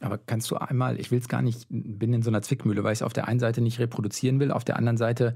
Aber 0.00 0.18
kannst 0.18 0.50
du 0.52 0.56
einmal, 0.56 1.00
ich 1.00 1.10
will 1.10 1.18
es 1.18 1.28
gar 1.28 1.42
nicht, 1.42 1.66
bin 1.68 2.12
in 2.12 2.22
so 2.22 2.30
einer 2.30 2.42
Zwickmühle, 2.42 2.84
weil 2.84 2.92
ich 2.92 2.98
es 2.98 3.02
auf 3.02 3.12
der 3.12 3.26
einen 3.26 3.40
Seite 3.40 3.60
nicht 3.60 3.80
reproduzieren 3.80 4.38
will, 4.38 4.52
auf 4.52 4.64
der 4.64 4.76
anderen 4.76 4.98
Seite 4.98 5.34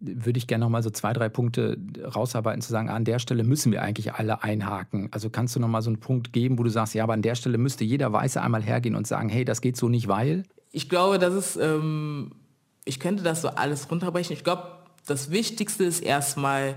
würde 0.00 0.38
ich 0.38 0.46
gerne 0.46 0.64
noch 0.64 0.70
mal 0.70 0.82
so 0.82 0.90
zwei, 0.90 1.12
drei 1.12 1.28
Punkte 1.28 1.78
rausarbeiten, 2.14 2.60
zu 2.60 2.70
sagen, 2.70 2.88
an 2.88 3.04
der 3.04 3.18
Stelle 3.18 3.44
müssen 3.44 3.72
wir 3.72 3.82
eigentlich 3.82 4.12
alle 4.14 4.42
einhaken. 4.42 5.08
Also 5.12 5.30
kannst 5.30 5.56
du 5.56 5.60
noch 5.60 5.68
mal 5.68 5.82
so 5.82 5.90
einen 5.90 6.00
Punkt 6.00 6.32
geben, 6.32 6.58
wo 6.58 6.62
du 6.62 6.70
sagst, 6.70 6.94
ja, 6.94 7.04
aber 7.04 7.14
an 7.14 7.22
der 7.22 7.34
Stelle 7.34 7.58
müsste 7.58 7.84
jeder 7.84 8.12
Weiße 8.12 8.40
einmal 8.40 8.62
hergehen 8.62 8.96
und 8.96 9.06
sagen, 9.06 9.28
hey, 9.28 9.44
das 9.44 9.60
geht 9.60 9.76
so 9.76 9.88
nicht, 9.88 10.08
weil? 10.08 10.44
Ich 10.72 10.88
glaube, 10.88 11.18
das 11.18 11.34
ist, 11.34 11.56
ähm, 11.56 12.32
ich 12.84 13.00
könnte 13.00 13.22
das 13.22 13.42
so 13.42 13.48
alles 13.48 13.90
runterbrechen. 13.90 14.34
Ich 14.34 14.44
glaube, 14.44 14.64
das 15.06 15.30
Wichtigste 15.30 15.84
ist 15.84 16.00
erstmal, 16.00 16.76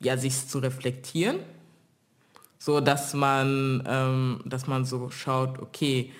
ja, 0.00 0.16
sich 0.16 0.48
zu 0.48 0.58
reflektieren, 0.58 1.36
so 2.58 2.80
dass 2.80 3.14
man, 3.14 3.82
ähm, 3.86 4.40
dass 4.46 4.66
man 4.66 4.84
so 4.84 5.10
schaut, 5.10 5.58
okay, 5.58 6.10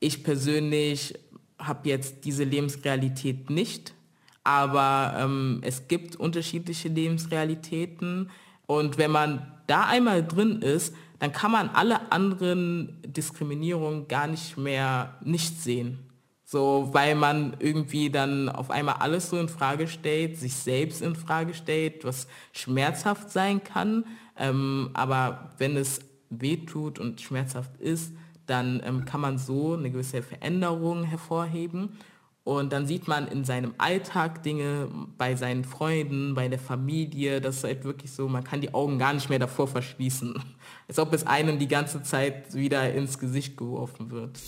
ich 0.00 0.24
persönlich 0.24 1.18
habe 1.58 1.88
jetzt 1.88 2.24
diese 2.24 2.44
Lebensrealität 2.44 3.50
nicht, 3.50 3.94
aber 4.44 5.14
ähm, 5.18 5.60
es 5.62 5.88
gibt 5.88 6.16
unterschiedliche 6.16 6.88
Lebensrealitäten 6.88 8.30
und 8.66 8.98
wenn 8.98 9.10
man 9.10 9.52
da 9.66 9.86
einmal 9.86 10.26
drin 10.26 10.62
ist, 10.62 10.94
dann 11.18 11.32
kann 11.32 11.52
man 11.52 11.68
alle 11.70 12.10
anderen 12.10 13.00
Diskriminierungen 13.06 14.08
gar 14.08 14.26
nicht 14.26 14.56
mehr 14.56 15.14
nicht 15.22 15.60
sehen. 15.60 15.98
So, 16.44 16.90
weil 16.92 17.14
man 17.14 17.56
irgendwie 17.60 18.10
dann 18.10 18.48
auf 18.48 18.70
einmal 18.70 18.96
alles 18.96 19.30
so 19.30 19.38
in 19.38 19.48
Frage 19.48 19.88
stellt, 19.88 20.36
sich 20.36 20.54
selbst 20.54 21.00
in 21.00 21.14
Frage 21.14 21.54
stellt, 21.54 22.04
was 22.04 22.26
schmerzhaft 22.52 23.30
sein 23.30 23.64
kann. 23.64 24.04
Ähm, 24.36 24.90
aber 24.92 25.52
wenn 25.58 25.76
es 25.76 26.00
wehtut 26.28 26.98
und 26.98 27.20
schmerzhaft 27.20 27.80
ist, 27.80 28.12
dann 28.46 28.82
ähm, 28.84 29.04
kann 29.04 29.20
man 29.20 29.38
so 29.38 29.74
eine 29.74 29.90
gewisse 29.90 30.22
Veränderung 30.22 31.04
hervorheben. 31.04 31.98
Und 32.44 32.72
dann 32.72 32.86
sieht 32.86 33.06
man 33.06 33.28
in 33.28 33.44
seinem 33.44 33.74
Alltag 33.78 34.42
Dinge 34.42 34.88
bei 35.16 35.36
seinen 35.36 35.64
Freunden, 35.64 36.34
bei 36.34 36.48
der 36.48 36.58
Familie. 36.58 37.40
Das 37.40 37.58
ist 37.58 37.64
halt 37.64 37.84
wirklich 37.84 38.10
so, 38.10 38.28
man 38.28 38.42
kann 38.42 38.60
die 38.60 38.74
Augen 38.74 38.98
gar 38.98 39.14
nicht 39.14 39.30
mehr 39.30 39.38
davor 39.38 39.68
verschließen. 39.68 40.34
Als 40.88 40.98
ob 40.98 41.12
es 41.12 41.24
einem 41.24 41.60
die 41.60 41.68
ganze 41.68 42.02
Zeit 42.02 42.52
wieder 42.54 42.92
ins 42.92 43.20
Gesicht 43.20 43.56
geworfen 43.56 44.10
wird. 44.10 44.40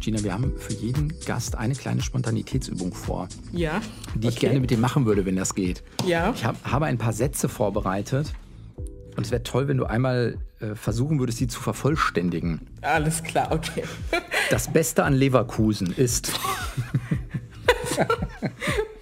Gina, 0.00 0.22
wir 0.22 0.34
haben 0.34 0.52
für 0.56 0.74
jeden 0.74 1.18
Gast 1.26 1.56
eine 1.56 1.74
kleine 1.74 2.02
Spontanitätsübung 2.02 2.92
vor. 2.92 3.28
Ja. 3.52 3.80
Die 4.14 4.28
ich 4.28 4.38
gerne 4.38 4.60
mit 4.60 4.70
dir 4.70 4.78
machen 4.78 5.06
würde, 5.06 5.24
wenn 5.26 5.34
das 5.34 5.54
geht. 5.54 5.82
Ja. 6.06 6.32
Ich 6.32 6.44
hab, 6.44 6.62
habe 6.64 6.86
ein 6.86 6.98
paar 6.98 7.12
Sätze 7.12 7.48
vorbereitet 7.48 8.32
und 9.16 9.24
es 9.24 9.30
wäre 9.30 9.42
toll, 9.42 9.68
wenn 9.68 9.76
du 9.76 9.84
einmal 9.84 10.38
äh, 10.60 10.74
versuchen 10.74 11.18
würdest, 11.18 11.38
sie 11.38 11.46
zu 11.46 11.60
vervollständigen. 11.60 12.60
Alles 12.82 13.22
klar, 13.22 13.52
okay. 13.52 13.84
Das 14.50 14.72
Beste 14.72 15.04
an 15.04 15.14
Leverkusen 15.14 15.92
ist. 15.96 16.32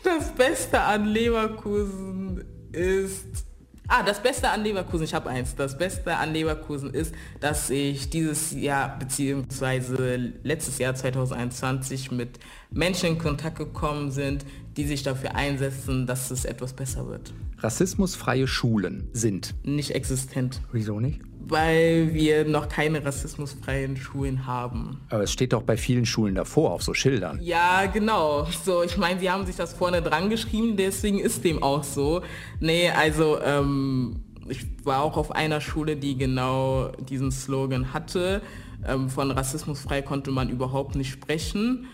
das 0.04 0.32
Beste 0.32 0.80
an 0.80 1.06
Leverkusen 1.06 2.44
ist. 2.72 3.46
Ah, 3.88 4.02
das 4.02 4.22
Beste 4.22 4.48
an 4.48 4.62
Leverkusen, 4.62 5.04
ich 5.04 5.12
habe 5.12 5.28
eins. 5.28 5.54
Das 5.54 5.76
Beste 5.76 6.16
an 6.16 6.32
Leverkusen 6.32 6.94
ist, 6.94 7.14
dass 7.40 7.68
ich 7.68 8.08
dieses 8.08 8.52
Jahr 8.52 8.98
beziehungsweise 8.98 10.32
letztes 10.42 10.78
Jahr 10.78 10.94
2021 10.94 12.10
mit 12.10 12.38
Menschen 12.70 13.10
in 13.10 13.18
Kontakt 13.18 13.58
gekommen 13.58 14.10
sind, 14.10 14.46
die 14.76 14.86
sich 14.86 15.02
dafür 15.02 15.34
einsetzen, 15.34 16.06
dass 16.06 16.30
es 16.30 16.44
etwas 16.44 16.72
besser 16.72 17.06
wird. 17.08 17.32
Rassismusfreie 17.58 18.46
Schulen 18.46 19.08
sind 19.12 19.54
nicht 19.64 19.94
existent. 19.94 20.60
Wieso 20.72 20.98
nicht? 20.98 21.20
Weil 21.44 22.14
wir 22.14 22.44
noch 22.44 22.68
keine 22.68 23.04
rassismusfreien 23.04 23.96
Schulen 23.96 24.46
haben. 24.46 25.00
Aber 25.10 25.24
es 25.24 25.32
steht 25.32 25.52
doch 25.52 25.62
bei 25.62 25.76
vielen 25.76 26.06
Schulen 26.06 26.34
davor 26.34 26.72
auf 26.72 26.82
so 26.82 26.94
Schildern. 26.94 27.40
Ja, 27.42 27.86
genau. 27.86 28.46
So, 28.64 28.82
ich 28.82 28.96
meine, 28.96 29.20
sie 29.20 29.30
haben 29.30 29.44
sich 29.46 29.56
das 29.56 29.72
vorne 29.72 30.02
dran 30.02 30.30
geschrieben, 30.30 30.76
deswegen 30.76 31.18
ist 31.18 31.44
dem 31.44 31.62
auch 31.62 31.84
so. 31.84 32.22
Nee, 32.60 32.90
also 32.90 33.40
ähm, 33.42 34.22
ich 34.48 34.66
war 34.84 35.02
auch 35.02 35.16
auf 35.16 35.32
einer 35.32 35.60
Schule, 35.60 35.96
die 35.96 36.16
genau 36.16 36.88
diesen 37.08 37.30
Slogan 37.30 37.92
hatte. 37.92 38.42
Ähm, 38.86 39.08
von 39.08 39.30
rassismusfrei 39.30 40.02
konnte 40.02 40.30
man 40.30 40.48
überhaupt 40.48 40.96
nicht 40.96 41.10
sprechen. 41.10 41.86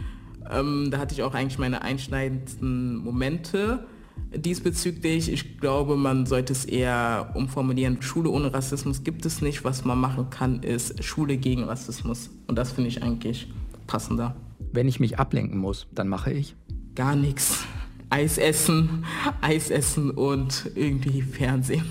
Ähm, 0.50 0.88
da 0.90 0.98
hatte 0.98 1.14
ich 1.14 1.22
auch 1.22 1.34
eigentlich 1.34 1.58
meine 1.58 1.82
einschneidendsten 1.82 2.96
Momente 2.96 3.86
diesbezüglich. 4.34 5.32
Ich 5.32 5.58
glaube, 5.58 5.96
man 5.96 6.26
sollte 6.26 6.52
es 6.52 6.64
eher 6.64 7.30
umformulieren. 7.34 8.02
Schule 8.02 8.30
ohne 8.30 8.52
Rassismus 8.52 9.04
gibt 9.04 9.24
es 9.26 9.42
nicht. 9.42 9.64
Was 9.64 9.84
man 9.84 9.98
machen 9.98 10.30
kann, 10.30 10.62
ist 10.62 11.02
Schule 11.02 11.36
gegen 11.36 11.64
Rassismus. 11.64 12.30
Und 12.46 12.56
das 12.56 12.72
finde 12.72 12.88
ich 12.88 13.02
eigentlich 13.02 13.52
passender. 13.86 14.36
Wenn 14.72 14.88
ich 14.88 15.00
mich 15.00 15.18
ablenken 15.18 15.58
muss, 15.58 15.86
dann 15.92 16.08
mache 16.08 16.32
ich? 16.32 16.54
Gar 16.94 17.16
nichts. 17.16 17.64
Eis 18.10 18.38
essen, 18.38 19.04
Eis 19.40 19.70
essen 19.70 20.10
und 20.10 20.70
irgendwie 20.74 21.22
Fernsehen. 21.22 21.84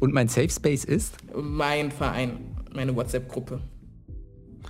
Und 0.00 0.12
mein 0.12 0.28
Safe 0.28 0.50
Space 0.50 0.84
ist? 0.84 1.16
Mein 1.34 1.90
Verein, 1.90 2.38
meine 2.74 2.94
WhatsApp-Gruppe. 2.94 3.60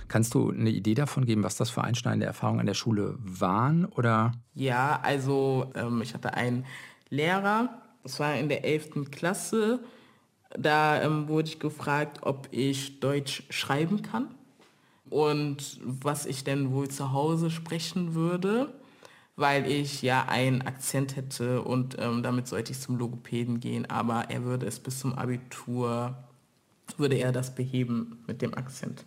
Kannst 0.07 0.33
du 0.33 0.51
eine 0.51 0.69
Idee 0.69 0.93
davon 0.93 1.25
geben, 1.25 1.43
was 1.43 1.55
das 1.55 1.69
für 1.69 1.83
einschneidende 1.83 2.25
Erfahrungen 2.25 2.59
an 2.59 2.65
der 2.65 2.73
Schule 2.73 3.15
waren? 3.19 3.85
Oder? 3.85 4.33
Ja, 4.53 4.99
also 5.01 5.71
ähm, 5.75 6.01
ich 6.01 6.13
hatte 6.13 6.33
einen 6.33 6.65
Lehrer, 7.09 7.81
das 8.03 8.19
war 8.19 8.35
in 8.35 8.49
der 8.49 8.63
11. 8.63 9.11
Klasse. 9.11 9.79
Da 10.57 11.01
ähm, 11.01 11.27
wurde 11.27 11.49
ich 11.49 11.59
gefragt, 11.59 12.19
ob 12.21 12.47
ich 12.51 12.99
Deutsch 12.99 13.43
schreiben 13.49 14.03
kann 14.03 14.27
und 15.09 15.79
was 15.83 16.25
ich 16.25 16.43
denn 16.43 16.71
wohl 16.71 16.87
zu 16.87 17.11
Hause 17.11 17.49
sprechen 17.49 18.15
würde, 18.15 18.73
weil 19.35 19.69
ich 19.69 20.01
ja 20.01 20.25
einen 20.27 20.61
Akzent 20.61 21.15
hätte 21.15 21.61
und 21.61 21.97
ähm, 21.99 22.23
damit 22.23 22.47
sollte 22.47 22.71
ich 22.71 22.79
zum 22.79 22.97
Logopäden 22.97 23.59
gehen, 23.59 23.89
aber 23.89 24.29
er 24.29 24.43
würde 24.43 24.65
es 24.65 24.79
bis 24.79 24.99
zum 24.99 25.13
Abitur, 25.13 26.15
würde 26.97 27.15
er 27.15 27.31
das 27.31 27.53
beheben 27.53 28.23
mit 28.27 28.41
dem 28.41 28.53
Akzent. 28.53 29.03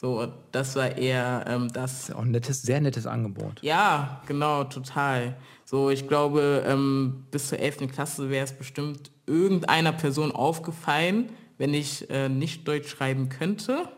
So, 0.00 0.26
das 0.50 0.76
war 0.76 0.96
eher 0.96 1.44
ähm, 1.46 1.68
das. 1.74 2.08
ist 2.08 2.14
auch 2.14 2.22
ein 2.22 2.30
nettes, 2.30 2.62
sehr 2.62 2.80
nettes 2.80 3.06
Angebot. 3.06 3.60
Ja, 3.60 4.22
genau, 4.26 4.64
total. 4.64 5.36
So, 5.66 5.90
ich 5.90 6.08
glaube, 6.08 6.64
ähm, 6.66 7.26
bis 7.30 7.48
zur 7.48 7.58
11. 7.58 7.92
Klasse 7.92 8.30
wäre 8.30 8.42
es 8.42 8.52
bestimmt 8.54 9.10
irgendeiner 9.26 9.92
Person 9.92 10.32
aufgefallen, 10.32 11.28
wenn 11.58 11.74
ich 11.74 12.08
äh, 12.08 12.30
nicht 12.30 12.66
Deutsch 12.66 12.88
schreiben 12.88 13.28
könnte. 13.28 13.90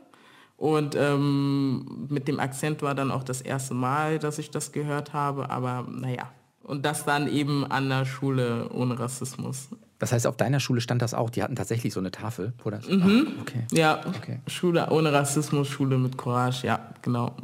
Und 0.57 0.97
ähm, 0.97 2.09
mit 2.11 2.27
dem 2.27 2.41
Akzent 2.41 2.83
war 2.83 2.97
dann 2.97 3.13
auch 3.13 3.23
das 3.23 3.41
erste 3.41 3.75
Mal, 3.75 4.19
dass 4.19 4.41
ich 4.41 4.51
das 4.51 4.73
gehört 4.73 5.13
habe. 5.13 5.51
Aber 5.51 5.87
naja, 5.89 6.33
und 6.65 6.85
das 6.85 7.05
dann 7.05 7.29
eben 7.29 7.65
an 7.65 7.89
der 7.89 8.07
Schule 8.07 8.69
ohne 8.71 8.99
Rassismus. 8.99 9.69
Das 10.03 10.11
heißt, 10.11 10.27
auf 10.27 10.37
deiner 10.37 10.59
Schule 10.59 10.81
stand 10.81 11.01
das 11.01 11.15
auch, 11.15 11.31
die 11.31 11.45
hatten 11.45 11.55
tatsächlich 11.55 11.93
so 11.93 12.01
eine 12.01 12.11
Tafel, 12.11 12.55
oder? 12.65 12.81
Mhm. 12.89 13.29
Ach, 13.29 13.43
okay. 13.43 13.63
Ja, 13.71 14.01
okay. 14.05 14.41
Schule 14.49 14.91
ohne 14.91 15.13
Rassismus, 15.13 15.69
Schule 15.69 15.97
mit 15.97 16.19
Courage, 16.19 16.67
ja, 16.67 16.93
genau. 17.03 17.37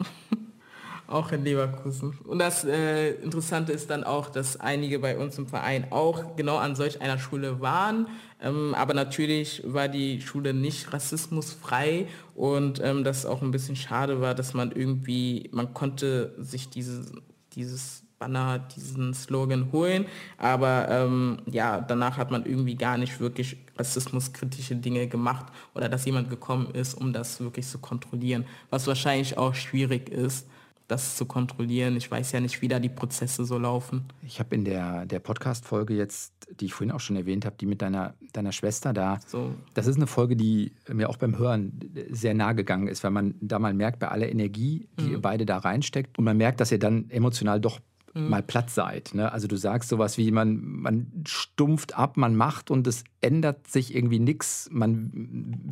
auch 1.06 1.30
in 1.30 1.44
Leverkusen. 1.44 2.18
Und 2.24 2.40
das 2.40 2.64
äh, 2.64 3.10
Interessante 3.10 3.70
ist 3.70 3.90
dann 3.90 4.02
auch, 4.02 4.28
dass 4.28 4.58
einige 4.58 4.98
bei 4.98 5.16
uns 5.16 5.38
im 5.38 5.46
Verein 5.46 5.86
auch 5.92 6.34
genau 6.34 6.56
an 6.56 6.74
solch 6.74 7.00
einer 7.00 7.20
Schule 7.20 7.60
waren. 7.60 8.08
Ähm, 8.42 8.74
aber 8.74 8.92
natürlich 8.92 9.62
war 9.64 9.86
die 9.86 10.20
Schule 10.20 10.52
nicht 10.52 10.92
rassismusfrei 10.92 12.08
und 12.34 12.80
ähm, 12.82 13.04
das 13.04 13.24
auch 13.24 13.40
ein 13.40 13.52
bisschen 13.52 13.76
schade 13.76 14.20
war, 14.20 14.34
dass 14.34 14.52
man 14.52 14.72
irgendwie, 14.72 15.48
man 15.52 15.74
konnte 15.74 16.34
sich 16.38 16.68
diese, 16.70 17.04
dieses 17.52 18.02
Banner 18.18 18.58
diesen 18.58 19.14
Slogan 19.14 19.72
holen. 19.72 20.06
Aber 20.36 20.88
ähm, 20.90 21.38
ja, 21.46 21.80
danach 21.80 22.16
hat 22.16 22.30
man 22.30 22.44
irgendwie 22.44 22.74
gar 22.74 22.98
nicht 22.98 23.20
wirklich 23.20 23.56
rassismuskritische 23.76 24.76
Dinge 24.76 25.06
gemacht 25.06 25.46
oder 25.74 25.88
dass 25.88 26.04
jemand 26.04 26.30
gekommen 26.30 26.70
ist, 26.72 26.94
um 26.94 27.12
das 27.12 27.40
wirklich 27.40 27.66
zu 27.66 27.78
kontrollieren. 27.78 28.44
Was 28.70 28.86
wahrscheinlich 28.86 29.38
auch 29.38 29.54
schwierig 29.54 30.08
ist, 30.08 30.46
das 30.88 31.16
zu 31.16 31.26
kontrollieren. 31.26 31.96
Ich 31.96 32.10
weiß 32.10 32.32
ja 32.32 32.40
nicht, 32.40 32.62
wie 32.62 32.68
da 32.68 32.80
die 32.80 32.88
Prozesse 32.88 33.44
so 33.44 33.58
laufen. 33.58 34.04
Ich 34.22 34.40
habe 34.40 34.54
in 34.54 34.64
der, 34.64 35.04
der 35.04 35.20
Podcast-Folge 35.20 35.94
jetzt, 35.94 36.32
die 36.60 36.64
ich 36.64 36.74
vorhin 36.74 36.92
auch 36.92 37.00
schon 37.00 37.14
erwähnt 37.16 37.44
habe, 37.44 37.56
die 37.60 37.66
mit 37.66 37.82
deiner, 37.82 38.14
deiner 38.32 38.52
Schwester 38.52 38.94
da, 38.94 39.20
so. 39.26 39.54
das 39.74 39.86
ist 39.86 39.96
eine 39.96 40.06
Folge, 40.06 40.34
die 40.34 40.72
mir 40.90 41.10
auch 41.10 41.18
beim 41.18 41.36
Hören 41.36 41.78
sehr 42.10 42.32
nahe 42.32 42.54
gegangen 42.54 42.88
ist, 42.88 43.04
weil 43.04 43.10
man 43.10 43.34
da 43.42 43.58
mal 43.58 43.74
merkt, 43.74 43.98
bei 43.98 44.08
aller 44.08 44.30
Energie, 44.30 44.88
die 44.98 45.04
mhm. 45.04 45.12
ihr 45.12 45.20
beide 45.20 45.44
da 45.44 45.58
reinsteckt, 45.58 46.18
und 46.18 46.24
man 46.24 46.38
merkt, 46.38 46.58
dass 46.60 46.72
ihr 46.72 46.78
dann 46.78 47.10
emotional 47.10 47.60
doch 47.60 47.80
mhm. 48.14 48.28
mal 48.28 48.42
platt 48.42 48.70
seid. 48.70 49.14
Ne? 49.14 49.30
Also 49.32 49.48
du 49.48 49.56
sagst 49.56 49.88
sowas 49.88 50.18
wie, 50.18 50.30
man, 50.30 50.60
man 50.62 51.12
stumpft 51.26 51.96
ab, 51.96 52.16
man 52.16 52.36
macht 52.36 52.70
und 52.70 52.86
es 52.86 53.04
ändert 53.20 53.66
sich 53.66 53.94
irgendwie 53.94 54.18
nichts. 54.18 54.70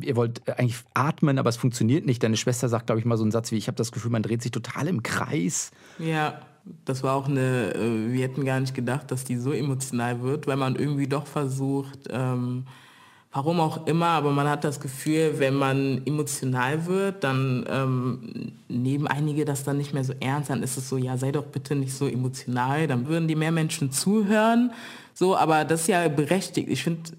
ihr 0.01 0.15
wollt 0.15 0.47
eigentlich 0.57 0.77
atmen, 0.93 1.39
aber 1.39 1.49
es 1.49 1.57
funktioniert 1.57 2.05
nicht. 2.05 2.23
Deine 2.23 2.37
Schwester 2.37 2.69
sagt, 2.69 2.87
glaube 2.87 2.99
ich, 2.99 3.05
mal 3.05 3.17
so 3.17 3.23
einen 3.23 3.31
Satz 3.31 3.51
wie, 3.51 3.57
ich 3.57 3.67
habe 3.67 3.75
das 3.75 3.91
Gefühl, 3.91 4.11
man 4.11 4.23
dreht 4.23 4.41
sich 4.41 4.51
total 4.51 4.87
im 4.87 5.03
Kreis. 5.03 5.71
Ja. 5.99 6.41
Das 6.83 7.01
war 7.01 7.15
auch 7.15 7.29
eine, 7.29 7.73
äh, 7.75 8.11
wir 8.11 8.23
hätten 8.23 8.43
gar 8.43 8.59
nicht 8.59 8.75
gedacht, 8.75 9.09
dass 9.11 9.23
die 9.23 9.37
so 9.37 9.53
emotional 9.53 10.21
wird, 10.21 10.47
weil 10.47 10.57
man 10.57 10.75
irgendwie 10.75 11.07
doch 11.07 11.25
versucht, 11.25 12.09
ähm, 12.09 12.65
warum 13.37 13.59
auch 13.59 13.85
immer, 13.85 14.07
aber 14.07 14.31
man 14.31 14.49
hat 14.49 14.63
das 14.63 14.79
Gefühl, 14.79 15.35
wenn 15.37 15.53
man 15.53 16.01
emotional 16.07 16.87
wird, 16.87 17.23
dann 17.23 17.67
ähm, 17.69 18.53
nehmen 18.67 19.05
einige 19.05 19.45
das 19.45 19.63
dann 19.63 19.77
nicht 19.77 19.93
mehr 19.93 20.03
so 20.03 20.13
ernst, 20.19 20.49
dann 20.49 20.63
ist 20.63 20.75
es 20.75 20.89
so, 20.89 20.97
ja, 20.97 21.17
sei 21.17 21.31
doch 21.31 21.45
bitte 21.45 21.75
nicht 21.75 21.93
so 21.93 22.07
emotional, 22.07 22.87
dann 22.87 23.07
würden 23.07 23.27
die 23.27 23.35
mehr 23.35 23.51
Menschen 23.51 23.91
zuhören, 23.91 24.71
so, 25.13 25.37
aber 25.37 25.65
das 25.65 25.81
ist 25.81 25.87
ja 25.87 26.07
berechtigt. 26.07 26.67
Ich 26.67 26.81
finde, 26.81 27.11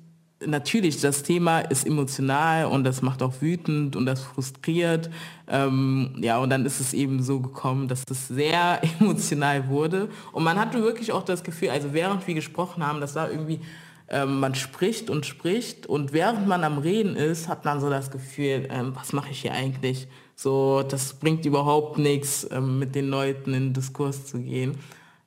natürlich, 0.44 1.00
das 1.00 1.22
Thema 1.22 1.61
ist 1.61 1.87
emotional 1.87 2.66
und 2.66 2.83
das 2.83 3.00
macht 3.00 3.22
auch 3.22 3.35
wütend 3.40 3.94
und 3.94 4.04
das 4.04 4.20
frustriert. 4.20 5.11
Ähm, 5.46 6.16
ja, 6.20 6.38
und 6.38 6.50
dann 6.50 6.66
ist 6.66 6.81
es 6.81 6.94
eben 6.94 7.22
so 7.22 7.38
gekommen, 7.38 7.87
dass 7.87 8.04
das 8.04 8.26
sehr 8.26 8.81
emotional 9.00 9.68
wurde. 9.68 10.09
Und 10.33 10.42
man 10.42 10.59
hatte 10.59 10.83
wirklich 10.83 11.12
auch 11.12 11.24
das 11.24 11.44
Gefühl, 11.44 11.70
also 11.70 11.92
während 11.92 12.26
wir 12.26 12.35
gesprochen 12.35 12.85
haben, 12.85 13.00
das 13.00 13.14
war 13.14 13.31
irgendwie, 13.31 13.61
ähm, 14.10 14.40
man 14.40 14.54
spricht 14.54 15.10
und 15.10 15.26
spricht 15.26 15.86
und 15.86 16.12
während 16.12 16.46
man 16.46 16.64
am 16.64 16.78
Reden 16.78 17.16
ist, 17.16 17.48
hat 17.48 17.64
man 17.64 17.80
so 17.80 17.90
das 17.90 18.10
Gefühl, 18.10 18.68
ähm, 18.70 18.92
was 18.94 19.12
mache 19.12 19.30
ich 19.30 19.42
hier 19.42 19.52
eigentlich? 19.52 20.08
So, 20.34 20.82
das 20.82 21.14
bringt 21.14 21.44
überhaupt 21.44 21.98
nichts, 21.98 22.46
ähm, 22.50 22.78
mit 22.78 22.94
den 22.94 23.08
Leuten 23.08 23.54
in 23.54 23.64
den 23.66 23.72
Diskurs 23.74 24.26
zu 24.26 24.38
gehen. 24.38 24.78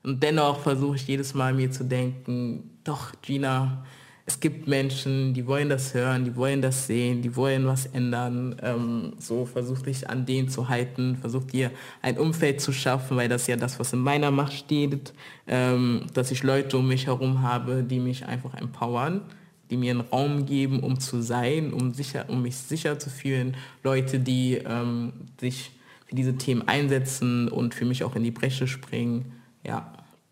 Und 0.04 0.24
dennoch 0.24 0.60
versuche 0.60 0.96
ich 0.96 1.08
jedes 1.08 1.34
Mal 1.34 1.54
mir 1.54 1.70
zu 1.70 1.84
denken, 1.84 2.80
doch, 2.84 3.12
Gina, 3.22 3.86
es 4.32 4.40
gibt 4.40 4.66
Menschen, 4.66 5.34
die 5.34 5.46
wollen 5.46 5.68
das 5.68 5.94
hören, 5.94 6.24
die 6.24 6.38
wollen 6.38 6.62
das 6.62 6.88
sehen, 6.88 7.22
die 7.22 7.36
wollen 7.36 7.66
was 7.66 7.86
ändern. 7.88 8.56
Ähm, 8.62 9.14
so 9.20 9.46
versuche 9.46 9.90
ich 9.90 10.10
an 10.10 10.26
denen 10.26 10.48
zu 10.48 10.70
halten, 10.70 11.18
versuche 11.18 11.48
dir 11.48 11.72
ein 12.02 12.18
Umfeld 12.18 12.62
zu 12.62 12.72
schaffen, 12.72 13.18
weil 13.18 13.28
das 13.28 13.48
ja 13.48 13.58
das, 13.58 13.78
was 13.78 13.92
in 13.92 14.00
meiner 14.00 14.32
Macht 14.32 14.54
steht, 14.54 15.14
ähm, 15.48 16.04
dass 16.14 16.32
ich 16.32 16.44
Leute 16.44 16.78
um 16.78 16.88
mich 16.88 17.08
herum 17.08 17.42
habe, 17.42 17.84
die 17.84 18.00
mich 18.00 18.26
einfach 18.26 18.54
empowern, 18.54 19.22
die 19.70 19.76
mir 19.76 19.92
einen 19.92 20.02
Raum 20.02 20.46
geben, 20.46 20.80
um 20.80 20.98
zu 20.98 21.22
sein, 21.22 21.74
um, 21.74 21.94
sicher, 21.94 22.26
um 22.30 22.42
mich 22.42 22.56
sicher 22.56 23.00
zu 23.00 23.10
fühlen. 23.10 23.58
Leute, 23.84 24.18
die 24.18 24.62
ähm, 24.66 25.12
sich 25.42 25.72
für 26.08 26.16
diese 26.16 26.38
Themen 26.38 26.66
einsetzen 26.70 27.50
und 27.50 27.76
für 27.76 27.84
mich 27.84 28.06
auch 28.06 28.16
in 28.16 28.24
die 28.24 28.32
Bresche 28.32 28.66
springen. 28.66 29.34
Ja 29.66 29.92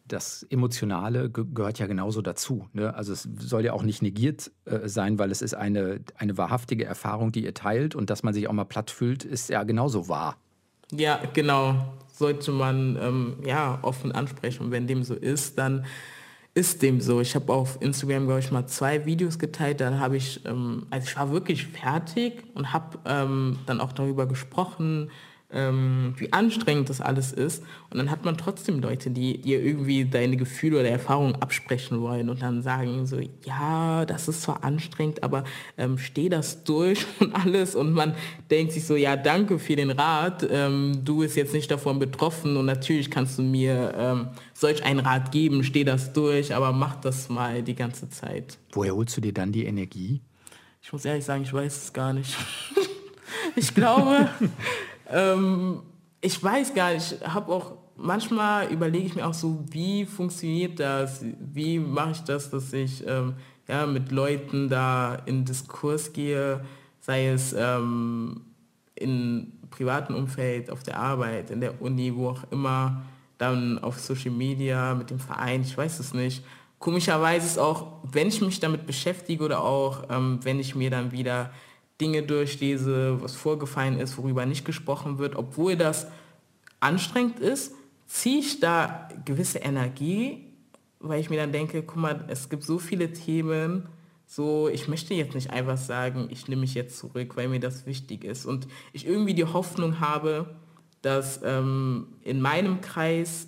das 0.09 0.43
Emotionale 0.49 1.29
gehört 1.29 1.79
ja 1.79 1.87
genauso 1.87 2.21
dazu. 2.21 2.67
Ne? 2.73 2.93
Also 2.93 3.13
es 3.13 3.27
soll 3.39 3.65
ja 3.65 3.73
auch 3.73 3.83
nicht 3.83 4.01
negiert 4.01 4.51
äh, 4.65 4.87
sein, 4.87 5.17
weil 5.19 5.31
es 5.31 5.41
ist 5.41 5.53
eine, 5.53 6.01
eine 6.17 6.37
wahrhaftige 6.37 6.85
Erfahrung, 6.85 7.31
die 7.31 7.43
ihr 7.43 7.53
teilt 7.53 7.95
und 7.95 8.09
dass 8.09 8.23
man 8.23 8.33
sich 8.33 8.47
auch 8.47 8.53
mal 8.53 8.65
platt 8.65 8.91
fühlt, 8.91 9.23
ist 9.23 9.49
ja 9.49 9.63
genauso 9.63 10.09
wahr. 10.09 10.37
Ja, 10.91 11.21
genau. 11.33 11.93
Sollte 12.11 12.51
man 12.51 12.97
ähm, 13.01 13.35
ja 13.45 13.79
offen 13.81 14.11
ansprechen. 14.11 14.65
Und 14.65 14.71
wenn 14.71 14.87
dem 14.87 15.03
so 15.03 15.13
ist, 15.13 15.57
dann 15.57 15.85
ist 16.53 16.81
dem 16.81 16.99
so. 16.99 17.21
Ich 17.21 17.35
habe 17.35 17.53
auf 17.53 17.81
Instagram, 17.81 18.25
glaube 18.25 18.39
ich, 18.39 18.51
mal 18.51 18.67
zwei 18.67 19.05
Videos 19.05 19.39
geteilt. 19.39 19.79
Dann 19.81 19.99
habe 19.99 20.17
ich, 20.17 20.45
ähm, 20.45 20.87
also 20.89 21.07
ich 21.07 21.15
war 21.15 21.31
wirklich 21.31 21.67
fertig 21.67 22.43
und 22.55 22.73
habe 22.73 22.97
ähm, 23.05 23.59
dann 23.65 23.79
auch 23.79 23.93
darüber 23.93 24.25
gesprochen, 24.25 25.11
ähm, 25.51 26.13
wie 26.17 26.31
anstrengend 26.31 26.89
das 26.89 27.01
alles 27.01 27.31
ist. 27.31 27.63
Und 27.89 27.97
dann 27.97 28.11
hat 28.11 28.23
man 28.23 28.37
trotzdem 28.37 28.79
Leute, 28.79 29.09
die 29.09 29.41
dir 29.41 29.63
irgendwie 29.63 30.05
deine 30.05 30.37
Gefühle 30.37 30.79
oder 30.79 30.89
Erfahrungen 30.89 31.35
absprechen 31.35 32.01
wollen 32.01 32.29
und 32.29 32.41
dann 32.41 32.61
sagen 32.61 33.07
so, 33.07 33.19
ja, 33.43 34.05
das 34.05 34.27
ist 34.27 34.43
zwar 34.43 34.63
anstrengend, 34.63 35.23
aber 35.23 35.43
ähm, 35.77 35.97
steh 35.97 36.29
das 36.29 36.63
durch 36.63 37.05
und 37.19 37.33
alles. 37.33 37.75
Und 37.75 37.93
man 37.93 38.13
denkt 38.51 38.73
sich 38.73 38.85
so, 38.85 38.95
ja, 38.95 39.15
danke 39.15 39.57
für 39.57 39.75
den 39.75 39.91
Rat. 39.91 40.47
Ähm, 40.49 41.01
du 41.03 41.19
bist 41.19 41.35
jetzt 41.35 41.53
nicht 41.53 41.71
davon 41.71 41.97
betroffen 41.99 42.55
und 42.57 42.65
natürlich 42.65 43.09
kannst 43.09 43.39
du 43.39 43.41
mir 43.41 43.93
ähm, 43.97 44.27
solch 44.53 44.83
einen 44.83 44.99
Rat 44.99 45.31
geben, 45.31 45.63
steh 45.63 45.83
das 45.83 46.13
durch, 46.13 46.53
aber 46.53 46.71
mach 46.71 46.95
das 46.95 47.29
mal 47.29 47.63
die 47.63 47.75
ganze 47.75 48.09
Zeit. 48.09 48.57
Woher 48.71 48.95
holst 48.95 49.17
du 49.17 49.21
dir 49.21 49.33
dann 49.33 49.51
die 49.51 49.65
Energie? 49.65 50.21
Ich 50.81 50.93
muss 50.93 51.05
ehrlich 51.05 51.25
sagen, 51.25 51.43
ich 51.43 51.53
weiß 51.53 51.83
es 51.83 51.93
gar 51.93 52.13
nicht. 52.13 52.35
ich 53.55 53.73
glaube, 53.73 54.29
ähm, 55.09 55.81
ich 56.21 56.41
weiß 56.43 56.73
gar 56.73 56.93
nicht, 56.93 57.17
ich 57.21 57.27
habe 57.27 57.51
auch 57.51 57.73
manchmal 57.95 58.71
überlege 58.71 59.05
ich 59.05 59.15
mir 59.15 59.27
auch 59.27 59.33
so, 59.33 59.63
wie 59.69 60.05
funktioniert 60.05 60.79
das? 60.79 61.23
Wie 61.39 61.79
mache 61.79 62.11
ich 62.11 62.21
das, 62.21 62.49
dass 62.49 62.71
ich 62.73 63.05
ähm, 63.05 63.35
ja, 63.67 63.85
mit 63.85 64.11
Leuten 64.11 64.69
da 64.69 65.15
in 65.25 65.45
Diskurs 65.45 66.13
gehe, 66.13 66.65
sei 66.99 67.27
es 67.27 67.53
ähm, 67.53 68.41
im 68.95 69.53
privaten 69.69 70.15
Umfeld, 70.15 70.71
auf 70.71 70.83
der 70.83 70.99
Arbeit, 70.99 71.51
in 71.51 71.61
der 71.61 71.81
Uni, 71.81 72.13
wo 72.15 72.29
auch 72.29 72.43
immer, 72.51 73.03
dann 73.37 73.79
auf 73.79 73.99
Social 73.99 74.31
Media, 74.31 74.95
mit 74.95 75.09
dem 75.11 75.19
Verein, 75.19 75.61
ich 75.61 75.77
weiß 75.77 75.99
es 75.99 76.13
nicht. 76.13 76.43
Komischerweise 76.79 77.45
ist 77.45 77.59
auch, 77.59 77.99
wenn 78.03 78.27
ich 78.27 78.41
mich 78.41 78.59
damit 78.59 78.85
beschäftige 78.85 79.43
oder 79.43 79.61
auch 79.61 80.03
ähm, 80.09 80.39
wenn 80.43 80.59
ich 80.59 80.75
mir 80.75 80.89
dann 80.89 81.11
wieder 81.11 81.51
Dinge 81.99 82.23
durchlese, 82.23 83.21
was 83.21 83.35
vorgefallen 83.35 83.99
ist, 83.99 84.17
worüber 84.17 84.45
nicht 84.45 84.65
gesprochen 84.65 85.17
wird, 85.17 85.35
obwohl 85.35 85.75
das 85.75 86.07
anstrengend 86.79 87.39
ist, 87.39 87.73
ziehe 88.07 88.39
ich 88.39 88.59
da 88.59 89.09
gewisse 89.25 89.59
Energie, 89.59 90.45
weil 90.99 91.19
ich 91.19 91.29
mir 91.29 91.37
dann 91.37 91.51
denke, 91.51 91.83
guck 91.83 91.97
mal, 91.97 92.25
es 92.27 92.49
gibt 92.49 92.63
so 92.63 92.79
viele 92.79 93.13
Themen, 93.13 93.87
so, 94.25 94.69
ich 94.69 94.87
möchte 94.87 95.13
jetzt 95.15 95.33
nicht 95.33 95.49
einfach 95.49 95.77
sagen, 95.77 96.27
ich 96.29 96.47
nehme 96.47 96.61
mich 96.61 96.75
jetzt 96.75 96.97
zurück, 96.99 97.35
weil 97.35 97.47
mir 97.47 97.59
das 97.59 97.87
wichtig 97.87 98.23
ist. 98.23 98.45
Und 98.45 98.67
ich 98.93 99.07
irgendwie 99.07 99.33
die 99.33 99.45
Hoffnung 99.45 99.99
habe, 99.99 100.55
dass 101.01 101.41
ähm, 101.43 102.07
in 102.21 102.39
meinem 102.39 102.79
Kreis 102.79 103.47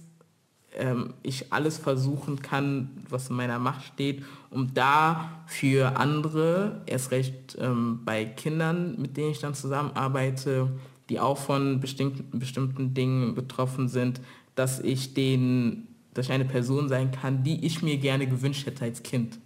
ähm, 0.76 1.14
ich 1.24 1.52
alles 1.52 1.78
versuchen 1.78 2.42
kann, 2.42 2.90
was 3.10 3.30
in 3.30 3.36
meiner 3.36 3.60
Macht 3.60 3.86
steht, 3.86 4.24
um 4.50 4.74
da 4.74 5.44
für 5.48 5.98
andere, 5.98 6.82
erst 6.86 7.12
recht 7.12 7.58
ähm, 7.60 8.00
bei 8.06 8.26
Kindern, 8.26 9.00
mit 9.00 9.18
denen 9.18 9.32
ich 9.32 9.40
dann 9.40 9.54
zusammenarbeite, 9.54 10.70
die 11.10 11.20
auch 11.20 11.38
von 11.38 11.80
bestimmten, 11.80 12.40
bestimmten 12.40 12.94
Dingen 12.94 13.36
betroffen 13.36 13.90
sind, 13.90 14.22
dass 14.56 14.80
ich 14.80 15.14
denen, 15.14 15.88
dass 16.14 16.28
ich 16.28 16.32
eine 16.32 16.46
Person 16.46 16.90
sein 16.90 17.12
kann, 17.12 17.44
die 17.44 17.66
ich 17.66 17.82
mir 17.82 17.98
gerne 17.98 18.28
gewünscht 18.28 18.66
hätte 18.66 18.86
als 18.86 19.04
Kind. 19.04 19.40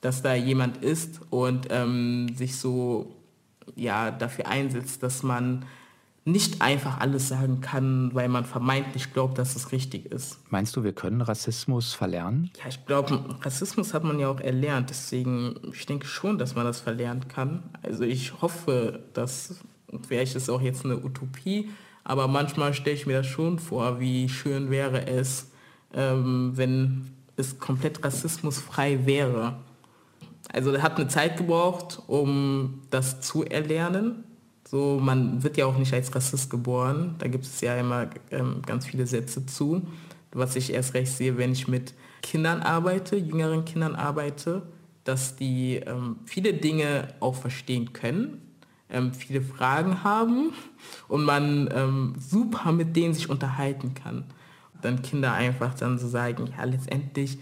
Dass 0.00 0.22
da 0.22 0.34
jemand 0.34 0.78
ist 0.78 1.20
und 1.30 1.68
ähm, 1.70 2.34
sich 2.34 2.56
so 2.56 3.14
ja, 3.76 4.10
dafür 4.10 4.46
einsetzt, 4.46 5.02
dass 5.02 5.22
man 5.22 5.64
nicht 6.26 6.62
einfach 6.62 7.00
alles 7.00 7.28
sagen 7.28 7.60
kann, 7.60 8.14
weil 8.14 8.28
man 8.28 8.46
vermeintlich 8.46 9.12
glaubt, 9.12 9.36
dass 9.36 9.56
es 9.56 9.72
richtig 9.72 10.06
ist. 10.06 10.38
Meinst 10.50 10.74
du, 10.74 10.82
wir 10.82 10.94
können 10.94 11.20
Rassismus 11.20 11.92
verlernen? 11.92 12.50
Ja, 12.58 12.68
ich 12.68 12.86
glaube, 12.86 13.22
Rassismus 13.42 13.92
hat 13.92 14.04
man 14.04 14.18
ja 14.18 14.28
auch 14.28 14.40
erlernt. 14.40 14.88
Deswegen, 14.88 15.56
ich 15.72 15.84
denke 15.84 16.06
schon, 16.06 16.38
dass 16.38 16.54
man 16.54 16.64
das 16.64 16.80
verlernen 16.80 17.28
kann. 17.28 17.62
Also 17.82 18.04
ich 18.04 18.40
hoffe, 18.40 19.00
dass, 19.12 19.56
vielleicht 20.08 20.34
ist 20.34 20.48
auch 20.48 20.62
jetzt 20.62 20.86
eine 20.86 21.04
Utopie, 21.04 21.68
aber 22.04 22.26
manchmal 22.26 22.72
stelle 22.72 22.96
ich 22.96 23.06
mir 23.06 23.18
das 23.18 23.26
schon 23.26 23.58
vor, 23.58 24.00
wie 24.00 24.28
schön 24.30 24.70
wäre 24.70 25.06
es, 25.06 25.50
ähm, 25.92 26.52
wenn 26.54 27.10
es 27.36 27.58
komplett 27.58 28.02
rassismusfrei 28.02 29.04
wäre. 29.04 29.56
Also 30.50 30.72
er 30.72 30.82
hat 30.82 30.96
eine 30.96 31.08
Zeit 31.08 31.36
gebraucht, 31.36 32.00
um 32.06 32.82
das 32.90 33.20
zu 33.20 33.44
erlernen 33.44 34.24
so, 34.66 34.98
man 35.00 35.42
wird 35.42 35.56
ja 35.56 35.66
auch 35.66 35.76
nicht 35.76 35.92
als 35.92 36.14
Rassist 36.14 36.50
geboren. 36.50 37.16
Da 37.18 37.28
gibt 37.28 37.44
es 37.44 37.60
ja 37.60 37.76
immer 37.76 38.08
ähm, 38.30 38.62
ganz 38.64 38.86
viele 38.86 39.06
Sätze 39.06 39.44
zu. 39.46 39.82
Was 40.32 40.56
ich 40.56 40.72
erst 40.72 40.94
recht 40.94 41.12
sehe, 41.12 41.36
wenn 41.36 41.52
ich 41.52 41.68
mit 41.68 41.94
Kindern 42.22 42.62
arbeite, 42.62 43.16
jüngeren 43.16 43.64
Kindern 43.64 43.94
arbeite, 43.94 44.62
dass 45.04 45.36
die 45.36 45.76
ähm, 45.76 46.16
viele 46.24 46.54
Dinge 46.54 47.08
auch 47.20 47.34
verstehen 47.34 47.92
können, 47.92 48.40
ähm, 48.88 49.12
viele 49.12 49.42
Fragen 49.42 50.02
haben 50.02 50.52
und 51.08 51.24
man 51.24 51.68
ähm, 51.72 52.14
super 52.18 52.72
mit 52.72 52.96
denen 52.96 53.14
sich 53.14 53.28
unterhalten 53.28 53.94
kann. 53.94 54.24
Dann 54.80 55.02
Kinder 55.02 55.34
einfach 55.34 55.74
dann 55.74 55.98
so 55.98 56.08
sagen, 56.08 56.52
ja 56.56 56.64
letztendlich 56.64 57.38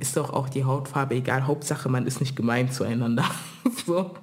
ist 0.00 0.16
doch 0.16 0.32
auch 0.32 0.48
die 0.48 0.64
Hautfarbe 0.64 1.14
egal, 1.16 1.46
Hauptsache 1.46 1.88
man 1.88 2.06
ist 2.06 2.20
nicht 2.20 2.36
gemein 2.36 2.70
zueinander. 2.70 3.24
so. 3.86 4.14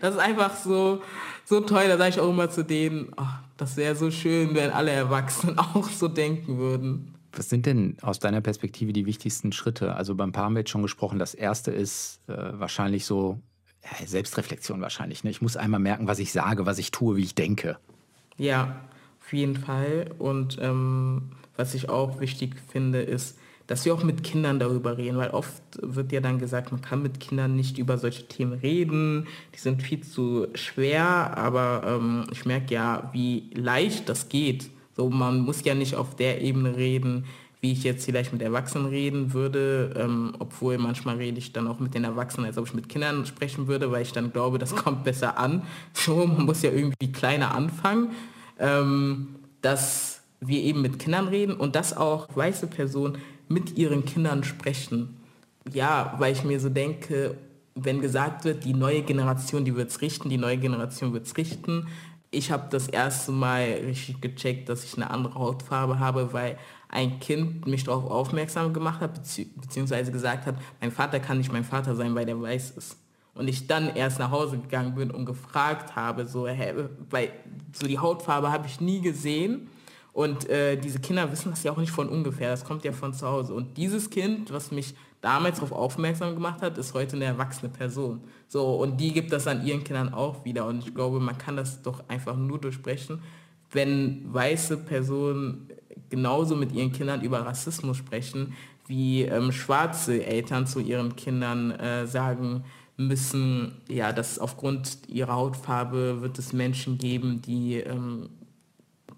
Das 0.00 0.14
ist 0.14 0.20
einfach 0.20 0.56
so, 0.56 1.02
so 1.44 1.60
toll, 1.60 1.88
da 1.88 1.96
sage 1.96 2.10
ich 2.10 2.20
auch 2.20 2.30
immer 2.30 2.50
zu 2.50 2.64
denen, 2.64 3.12
oh, 3.16 3.24
das 3.56 3.76
wäre 3.76 3.94
so 3.94 4.10
schön, 4.10 4.54
wenn 4.54 4.70
alle 4.70 4.90
Erwachsenen 4.90 5.58
auch 5.58 5.88
so 5.88 6.08
denken 6.08 6.58
würden. 6.58 7.14
Was 7.32 7.48
sind 7.48 7.66
denn 7.66 7.96
aus 8.02 8.18
deiner 8.18 8.40
Perspektive 8.40 8.92
die 8.92 9.06
wichtigsten 9.06 9.52
Schritte? 9.52 9.94
Also 9.94 10.14
beim 10.14 10.32
Paar 10.32 10.44
haben 10.44 10.54
wir 10.54 10.60
jetzt 10.60 10.70
schon 10.70 10.82
gesprochen, 10.82 11.18
das 11.18 11.34
erste 11.34 11.70
ist 11.70 12.20
äh, 12.28 12.58
wahrscheinlich 12.58 13.04
so, 13.04 13.38
ja, 13.84 14.06
Selbstreflexion 14.06 14.80
wahrscheinlich. 14.80 15.24
Ne? 15.24 15.30
Ich 15.30 15.42
muss 15.42 15.56
einmal 15.56 15.80
merken, 15.80 16.08
was 16.08 16.18
ich 16.18 16.32
sage, 16.32 16.66
was 16.66 16.78
ich 16.78 16.90
tue, 16.90 17.16
wie 17.16 17.22
ich 17.22 17.34
denke. 17.34 17.78
Ja, 18.36 18.80
auf 19.20 19.32
jeden 19.32 19.56
Fall. 19.56 20.10
Und 20.18 20.58
ähm, 20.60 21.32
was 21.56 21.74
ich 21.74 21.88
auch 21.88 22.20
wichtig 22.20 22.56
finde, 22.70 23.02
ist, 23.02 23.36
dass 23.68 23.84
wir 23.84 23.94
auch 23.94 24.02
mit 24.02 24.24
Kindern 24.24 24.58
darüber 24.58 24.96
reden, 24.96 25.18
weil 25.18 25.30
oft 25.30 25.62
wird 25.80 26.10
ja 26.10 26.20
dann 26.20 26.38
gesagt, 26.38 26.72
man 26.72 26.80
kann 26.80 27.02
mit 27.02 27.20
Kindern 27.20 27.54
nicht 27.54 27.78
über 27.78 27.98
solche 27.98 28.26
Themen 28.26 28.54
reden, 28.54 29.28
die 29.54 29.58
sind 29.58 29.82
viel 29.82 30.00
zu 30.00 30.48
schwer, 30.54 31.36
aber 31.36 31.82
ähm, 31.86 32.24
ich 32.32 32.46
merke 32.46 32.74
ja, 32.74 33.10
wie 33.12 33.50
leicht 33.54 34.08
das 34.08 34.30
geht. 34.30 34.70
So, 34.96 35.10
man 35.10 35.40
muss 35.40 35.62
ja 35.64 35.74
nicht 35.74 35.94
auf 35.94 36.16
der 36.16 36.40
Ebene 36.40 36.76
reden, 36.76 37.26
wie 37.60 37.72
ich 37.72 37.82
jetzt 37.84 38.06
vielleicht 38.06 38.32
mit 38.32 38.40
Erwachsenen 38.40 38.86
reden 38.86 39.34
würde, 39.34 39.94
ähm, 39.98 40.34
obwohl 40.38 40.78
manchmal 40.78 41.16
rede 41.16 41.38
ich 41.38 41.52
dann 41.52 41.66
auch 41.66 41.78
mit 41.78 41.92
den 41.92 42.04
Erwachsenen, 42.04 42.46
als 42.46 42.56
ob 42.56 42.68
ich 42.68 42.74
mit 42.74 42.88
Kindern 42.88 43.26
sprechen 43.26 43.66
würde, 43.66 43.90
weil 43.90 44.02
ich 44.02 44.12
dann 44.12 44.32
glaube, 44.32 44.58
das 44.58 44.74
kommt 44.74 45.04
besser 45.04 45.38
an. 45.38 45.62
So, 45.92 46.26
man 46.26 46.46
muss 46.46 46.62
ja 46.62 46.70
irgendwie 46.70 47.12
kleiner 47.12 47.54
anfangen, 47.54 48.12
ähm, 48.58 49.36
dass 49.60 50.22
wir 50.40 50.62
eben 50.62 50.80
mit 50.80 50.98
Kindern 50.98 51.28
reden 51.28 51.54
und 51.54 51.74
dass 51.74 51.94
auch 51.94 52.28
weiße 52.34 52.68
Personen 52.68 53.18
mit 53.48 53.76
ihren 53.76 54.04
Kindern 54.04 54.44
sprechen. 54.44 55.16
Ja, 55.72 56.14
weil 56.18 56.32
ich 56.32 56.44
mir 56.44 56.60
so 56.60 56.68
denke, 56.68 57.36
wenn 57.74 58.00
gesagt 58.00 58.44
wird, 58.44 58.64
die 58.64 58.74
neue 58.74 59.02
Generation, 59.02 59.64
die 59.64 59.76
wird 59.76 59.90
es 59.90 60.00
richten, 60.00 60.28
die 60.28 60.38
neue 60.38 60.58
Generation 60.58 61.12
wird 61.12 61.26
es 61.26 61.36
richten. 61.36 61.86
Ich 62.30 62.50
habe 62.50 62.68
das 62.70 62.88
erste 62.88 63.32
Mal 63.32 63.64
richtig 63.86 64.20
gecheckt, 64.20 64.68
dass 64.68 64.84
ich 64.84 64.96
eine 64.96 65.10
andere 65.10 65.34
Hautfarbe 65.34 65.98
habe, 65.98 66.32
weil 66.32 66.58
ein 66.88 67.20
Kind 67.20 67.66
mich 67.66 67.84
darauf 67.84 68.10
aufmerksam 68.10 68.72
gemacht 68.72 69.00
hat, 69.00 69.14
bezieh 69.14 69.46
beziehungsweise 69.56 70.12
gesagt 70.12 70.46
hat, 70.46 70.56
mein 70.80 70.90
Vater 70.90 71.20
kann 71.20 71.38
nicht 71.38 71.52
mein 71.52 71.64
Vater 71.64 71.94
sein, 71.94 72.14
weil 72.14 72.26
der 72.26 72.40
weiß 72.40 72.72
ist. 72.72 72.96
Und 73.34 73.46
ich 73.46 73.66
dann 73.66 73.94
erst 73.94 74.18
nach 74.18 74.30
Hause 74.30 74.58
gegangen 74.58 74.94
bin 74.94 75.10
und 75.10 75.24
gefragt 75.24 75.94
habe, 75.94 76.26
so, 76.26 76.48
hä, 76.48 76.74
weil 77.10 77.30
so 77.72 77.86
die 77.86 77.98
Hautfarbe 77.98 78.50
habe 78.50 78.66
ich 78.66 78.80
nie 78.80 79.00
gesehen. 79.00 79.68
Und 80.18 80.48
äh, 80.48 80.76
diese 80.76 80.98
Kinder 80.98 81.30
wissen 81.30 81.50
das 81.50 81.62
ja 81.62 81.70
auch 81.70 81.76
nicht 81.76 81.92
von 81.92 82.08
ungefähr, 82.08 82.50
das 82.50 82.64
kommt 82.64 82.82
ja 82.82 82.90
von 82.90 83.14
zu 83.14 83.28
Hause. 83.28 83.54
Und 83.54 83.76
dieses 83.76 84.10
Kind, 84.10 84.52
was 84.52 84.72
mich 84.72 84.96
damals 85.20 85.60
darauf 85.60 85.70
aufmerksam 85.70 86.34
gemacht 86.34 86.60
hat, 86.60 86.76
ist 86.76 86.92
heute 86.92 87.14
eine 87.14 87.26
erwachsene 87.26 87.70
Person. 87.70 88.22
So, 88.48 88.66
und 88.74 88.96
die 88.96 89.12
gibt 89.12 89.30
das 89.30 89.46
an 89.46 89.64
ihren 89.64 89.84
Kindern 89.84 90.12
auch 90.12 90.44
wieder. 90.44 90.66
Und 90.66 90.80
ich 90.80 90.92
glaube, 90.92 91.20
man 91.20 91.38
kann 91.38 91.54
das 91.54 91.82
doch 91.82 92.02
einfach 92.08 92.36
nur 92.36 92.58
durchsprechen, 92.58 93.22
wenn 93.70 94.24
weiße 94.34 94.78
Personen 94.78 95.68
genauso 96.10 96.56
mit 96.56 96.72
ihren 96.72 96.90
Kindern 96.90 97.22
über 97.22 97.46
Rassismus 97.46 97.96
sprechen, 97.96 98.54
wie 98.88 99.22
ähm, 99.22 99.52
schwarze 99.52 100.26
Eltern 100.26 100.66
zu 100.66 100.80
ihren 100.80 101.14
Kindern 101.14 101.70
äh, 101.70 102.08
sagen 102.08 102.64
müssen, 102.96 103.82
ja, 103.88 104.12
dass 104.12 104.40
aufgrund 104.40 104.98
ihrer 105.06 105.34
Hautfarbe 105.34 106.22
wird 106.22 106.40
es 106.40 106.52
Menschen 106.52 106.98
geben, 106.98 107.40
die 107.40 107.74
ähm, 107.76 108.30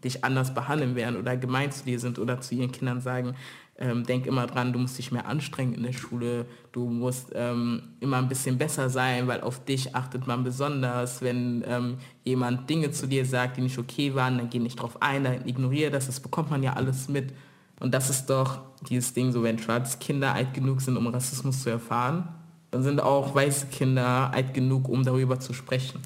dich 0.05 0.25
anders 0.25 0.55
behandeln 0.55 0.95
werden 0.95 1.17
oder 1.17 1.37
gemein 1.37 1.73
zu 1.73 1.85
dir 1.85 1.99
sind 1.99 2.19
oder 2.19 2.41
zu 2.41 2.55
ihren 2.55 2.73
Kindern 2.73 3.01
sagen, 3.01 3.35
ähm, 3.81 4.05
denk 4.05 4.27
immer 4.27 4.47
dran, 4.47 4.73
du 4.73 4.79
musst 4.79 4.99
dich 4.99 5.11
mehr 5.11 5.27
anstrengen 5.27 5.73
in 5.73 5.83
der 5.83 5.95
Schule, 5.95 6.45
du 6.73 6.87
musst 6.87 7.33
ähm, 7.35 7.83
immer 8.01 8.19
ein 8.19 8.29
bisschen 8.29 8.59
besser 8.59 8.91
sein, 8.91 9.27
weil 9.27 9.41
auf 9.41 9.65
dich 9.65 9.95
achtet 9.95 10.27
man 10.27 10.45
besonders. 10.45 11.23
Wenn 11.23 11.65
ähm, 11.67 11.97
jemand 12.23 12.69
Dinge 12.69 12.91
zu 12.91 13.07
dir 13.07 13.25
sagt, 13.25 13.57
die 13.57 13.63
nicht 13.63 13.79
okay 13.79 14.15
waren, 14.15 14.37
dann 14.37 14.51
geh 14.51 14.59
nicht 14.59 14.77
drauf 14.77 15.01
ein, 15.01 15.25
dann 15.25 15.49
ignoriere 15.49 15.91
das, 15.91 16.07
das 16.07 16.21
bekommt 16.21 16.51
man 16.51 16.63
ja 16.63 16.75
alles 16.75 17.09
mit. 17.09 17.33
Und 17.81 17.95
das 17.95 18.11
ist 18.11 18.27
doch 18.27 18.61
dieses 18.89 19.15
Ding, 19.15 19.33
so 19.33 19.43
wenn 19.43 19.59
schwarze 19.59 19.97
Kinder 19.97 20.35
alt 20.35 20.53
genug 20.53 20.83
sind, 20.83 20.99
um 20.99 21.07
Rassismus 21.07 21.63
zu 21.63 21.71
erfahren, 21.71 22.29
dann 22.71 22.83
sind 22.83 23.01
auch 23.01 23.35
weiße 23.35 23.69
Kinder 23.69 24.31
alt 24.33 24.53
genug, 24.53 24.89
um 24.89 25.03
darüber 25.03 25.41
zu 25.41 25.55
sprechen. 25.55 26.01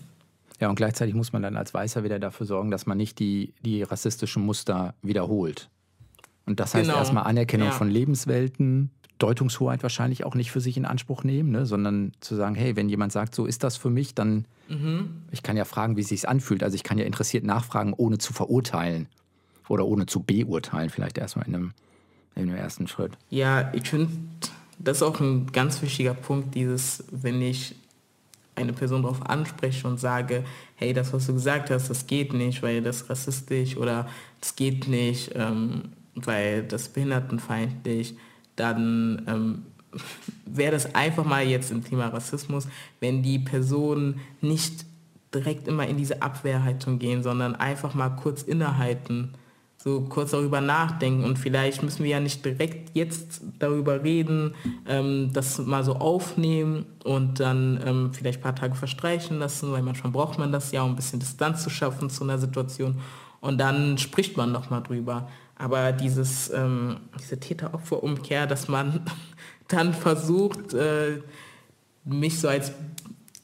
Ja, 0.65 0.71
und 0.71 0.77
gleichzeitig 0.77 1.15
muss 1.15 1.35
man 1.35 1.43
dann 1.43 1.59
als 1.59 1.75
Weißer 1.75 2.05
wieder 2.05 2.19
dafür 2.19 2.47
sorgen, 2.47 2.71
dass 2.71 2.87
man 2.87 2.97
nicht 2.97 3.19
die, 3.19 3.53
die 3.61 3.83
rassistischen 3.83 4.47
Muster 4.47 4.95
wiederholt. 5.03 5.69
Und 6.47 6.59
das 6.59 6.73
heißt 6.73 6.87
genau. 6.87 6.97
erstmal 6.97 7.25
Anerkennung 7.25 7.69
ja. 7.69 7.75
von 7.75 7.91
Lebenswelten, 7.91 8.91
Deutungshoheit 9.19 9.83
wahrscheinlich 9.83 10.25
auch 10.25 10.35
nicht 10.35 10.51
für 10.51 10.63
sich 10.63 10.79
in 10.79 10.87
Anspruch 10.87 11.23
nehmen, 11.23 11.51
ne? 11.51 11.67
sondern 11.67 12.13
zu 12.21 12.35
sagen, 12.35 12.55
hey, 12.55 12.77
wenn 12.77 12.89
jemand 12.89 13.13
sagt, 13.13 13.35
so 13.35 13.45
ist 13.45 13.63
das 13.63 13.77
für 13.77 13.91
mich, 13.91 14.15
dann, 14.15 14.47
mhm. 14.71 15.25
ich 15.33 15.43
kann 15.43 15.59
ja 15.59 15.67
fragen, 15.67 15.99
wie 15.99 16.01
es 16.01 16.09
sich 16.09 16.27
anfühlt. 16.27 16.63
Also 16.63 16.77
ich 16.77 16.83
kann 16.83 16.97
ja 16.97 17.05
interessiert 17.05 17.45
nachfragen, 17.45 17.93
ohne 17.93 18.17
zu 18.17 18.33
verurteilen 18.33 19.07
oder 19.69 19.85
ohne 19.85 20.07
zu 20.07 20.21
beurteilen, 20.21 20.89
vielleicht 20.89 21.19
erstmal 21.19 21.47
in 21.47 21.55
einem, 21.57 21.73
in 22.37 22.45
einem 22.45 22.57
ersten 22.57 22.89
Schritt. 22.89 23.19
Ja, 23.29 23.71
ich 23.75 23.91
finde, 23.91 24.15
das 24.79 24.97
ist 24.97 25.03
auch 25.03 25.21
ein 25.21 25.53
ganz 25.53 25.83
wichtiger 25.83 26.15
Punkt, 26.15 26.55
dieses, 26.55 27.05
wenn 27.11 27.43
ich 27.43 27.75
eine 28.57 28.73
Person 28.73 29.03
darauf 29.03 29.23
anspreche 29.29 29.87
und 29.87 29.99
sage, 29.99 30.45
hey, 30.77 30.93
das, 30.93 31.13
was 31.13 31.27
du 31.27 31.35
gesagt 31.35 31.71
hast, 31.71 31.91
das 31.91 32.07
geht 32.07 32.33
nicht, 32.33 32.63
weil 32.63 32.83
das 32.83 33.03
ist 33.03 33.11
rassistisch 33.11 33.77
oder 33.77 34.09
das 34.41 34.57
geht 34.57 34.89
nicht, 34.89 35.33
ähm, 35.35 35.91
weil 36.15 36.63
das 36.63 36.89
behindertenfeindlich, 36.89 38.17
dann 38.57 39.25
ähm, 39.27 39.63
wäre 40.47 40.73
das 40.73 40.95
einfach 40.95 41.25
mal 41.25 41.47
jetzt 41.47 41.71
im 41.71 41.85
Thema 41.85 42.09
Rassismus, 42.09 42.69
wenn 43.01 43.23
die 43.23 43.39
Personen 43.39 44.21
nicht 44.41 44.87
direkt 45.35 45.67
immer 45.67 45.87
in 45.87 45.97
diese 45.97 46.23
Abwehrhaltung 46.23 46.99
gehen, 46.99 47.23
sondern 47.23 47.57
einfach 47.57 47.95
mal 47.95 48.11
kurz 48.11 48.43
innehalten, 48.43 49.33
so 49.85 50.01
kurz 50.01 50.31
darüber 50.31 50.63
nachdenken 50.63 51.25
und 51.25 51.39
vielleicht 51.39 51.83
müssen 51.83 52.05
wir 52.05 52.13
ja 52.13 52.21
nicht 52.21 52.43
direkt 52.43 52.97
jetzt 52.97 53.43
darüber 53.59 54.03
reden, 54.03 54.55
ähm, 54.89 55.29
das 55.35 55.59
mal 55.59 55.85
so 55.85 55.97
aufnehmen 55.97 56.87
und 57.05 57.39
dann 57.39 57.79
ähm, 57.85 58.11
vielleicht 58.15 58.39
ein 58.39 58.43
paar 58.43 58.55
Tage 58.55 58.77
verstreichen 58.77 59.39
lassen, 59.39 59.73
weil 59.73 59.83
manchmal 59.83 60.11
braucht 60.11 60.39
man 60.39 60.53
das 60.53 60.73
ja, 60.73 60.83
um 60.83 60.93
ein 60.93 60.97
bisschen 60.97 61.21
Distanz 61.21 61.63
zu 61.63 61.69
schaffen 61.69 62.09
zu 62.09 62.25
einer 62.25 62.39
Situation 62.39 62.99
und 63.43 63.59
dann 63.59 63.99
spricht 63.99 64.39
man 64.39 64.53
noch 64.53 64.71
mal 64.71 64.81
drüber. 64.81 65.29
Aber 65.57 65.93
dieses, 65.93 66.51
ähm, 66.51 66.97
diese 67.21 67.39
Täter-Opfer-Umkehr, 67.39 68.47
dass 68.47 68.69
man 68.69 69.03
dann 69.69 69.93
versucht, 69.93 70.73
äh, 70.73 71.21
mich 72.07 72.41
so 72.41 72.49
als 72.49 72.73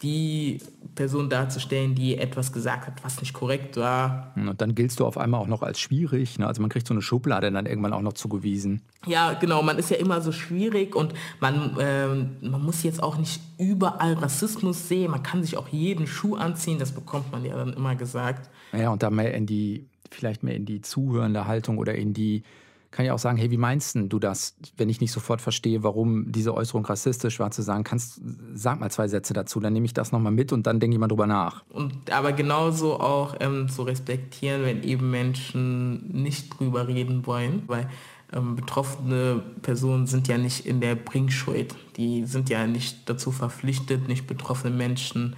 die 0.03 0.59
Person 0.95 1.29
darzustellen, 1.29 1.95
die 1.95 2.17
etwas 2.17 2.53
gesagt 2.53 2.87
hat, 2.87 3.05
was 3.05 3.21
nicht 3.21 3.35
korrekt 3.35 3.77
war. 3.77 4.33
Und 4.35 4.61
dann 4.61 4.75
giltst 4.75 4.99
du 4.99 5.07
auf 5.07 5.19
einmal 5.19 5.41
auch 5.41 5.47
noch 5.47 5.63
als 5.63 5.79
schwierig. 5.79 6.39
Ne? 6.39 6.47
Also 6.47 6.63
man 6.63 6.71
kriegt 6.71 6.87
so 6.87 6.95
eine 6.95 7.03
Schublade 7.03 7.53
dann 7.53 7.67
irgendwann 7.67 7.93
auch 7.93 8.01
noch 8.01 8.15
zugewiesen. 8.15 8.81
Ja, 9.07 9.35
genau. 9.35 9.63
Man 9.63 9.79
ist 9.79 9.91
ja 9.91 9.99
immer 9.99 10.23
so 10.23 10.33
schwierig 10.33 10.97
und 10.97 11.13
man, 11.41 11.77
ähm, 11.79 12.37
man 12.41 12.63
muss 12.63 12.83
jetzt 12.83 13.03
auch 13.03 13.19
nicht 13.19 13.43
überall 13.59 14.15
Rassismus 14.15 14.89
sehen. 14.89 15.11
Man 15.11 15.23
kann 15.23 15.43
sich 15.43 15.59
auch 15.59 15.69
jeden 15.69 16.07
Schuh 16.07 16.37
anziehen. 16.37 16.79
Das 16.79 16.93
bekommt 16.93 17.31
man 17.31 17.45
ja 17.45 17.57
dann 17.57 17.75
immer 17.75 17.95
gesagt. 17.95 18.49
Ja, 18.73 18.91
und 18.91 19.03
da 19.03 19.11
mehr 19.11 19.35
in 19.35 19.47
die 19.47 19.87
vielleicht 20.11 20.43
mehr 20.43 20.55
in 20.55 20.67
die 20.67 20.81
zuhörende 20.81 21.47
Haltung 21.47 21.79
oder 21.79 21.95
in 21.95 22.13
die, 22.13 22.43
kann 22.91 23.05
ich 23.05 23.13
auch 23.13 23.19
sagen, 23.19 23.39
hey, 23.39 23.51
wie 23.51 23.57
meinst 23.57 23.97
du 23.97 24.19
das, 24.19 24.57
wenn 24.77 24.89
ich 24.89 25.01
nicht 25.01 25.13
sofort 25.13 25.41
verstehe, 25.41 25.83
warum 25.83 26.33
diese 26.33 26.55
Äußerung 26.55 26.85
rassistisch 26.85 27.39
war, 27.39 27.51
zu 27.51 27.63
sagen, 27.63 27.85
kannst, 27.85 28.21
sag 28.55 28.81
mal 28.81 28.91
zwei 28.91 29.07
Sätze 29.07 29.33
dazu, 29.33 29.61
dann 29.61 29.73
nehme 29.73 29.87
ich 29.87 29.95
das 29.95 30.11
nochmal 30.11 30.33
mit 30.33 30.53
und 30.53 30.67
dann 30.67 30.81
denke 30.81 30.95
ich 30.95 31.01
mal 31.01 31.09
drüber 31.09 31.27
nach. 31.27 31.63
Und 31.71 32.11
aber 32.11 32.33
genauso 32.33 32.99
auch 32.99 33.37
ähm, 33.41 33.69
zu 33.69 33.83
respektieren, 33.83 34.65
wenn 34.65 34.83
eben 34.83 35.11
Menschen 35.11 36.23
nicht 36.23 36.59
drüber 36.59 36.89
reden 36.89 37.27
wollen, 37.27 37.63
weil 37.69 37.89
ähm, 38.33 38.57
betroffene 38.57 39.43
Personen 39.63 40.07
sind 40.07 40.29
ja 40.29 40.39
nicht 40.39 40.67
in 40.67 40.81
der 40.81 40.97
Bringschuld. 40.97 41.75
Die 41.97 42.25
sind 42.27 42.51
ja 42.51 42.67
nicht 42.67 43.09
dazu 43.09 43.31
verpflichtet, 43.31 44.09
nicht 44.09 44.27
betroffene 44.27 44.75
Menschen 44.75 45.37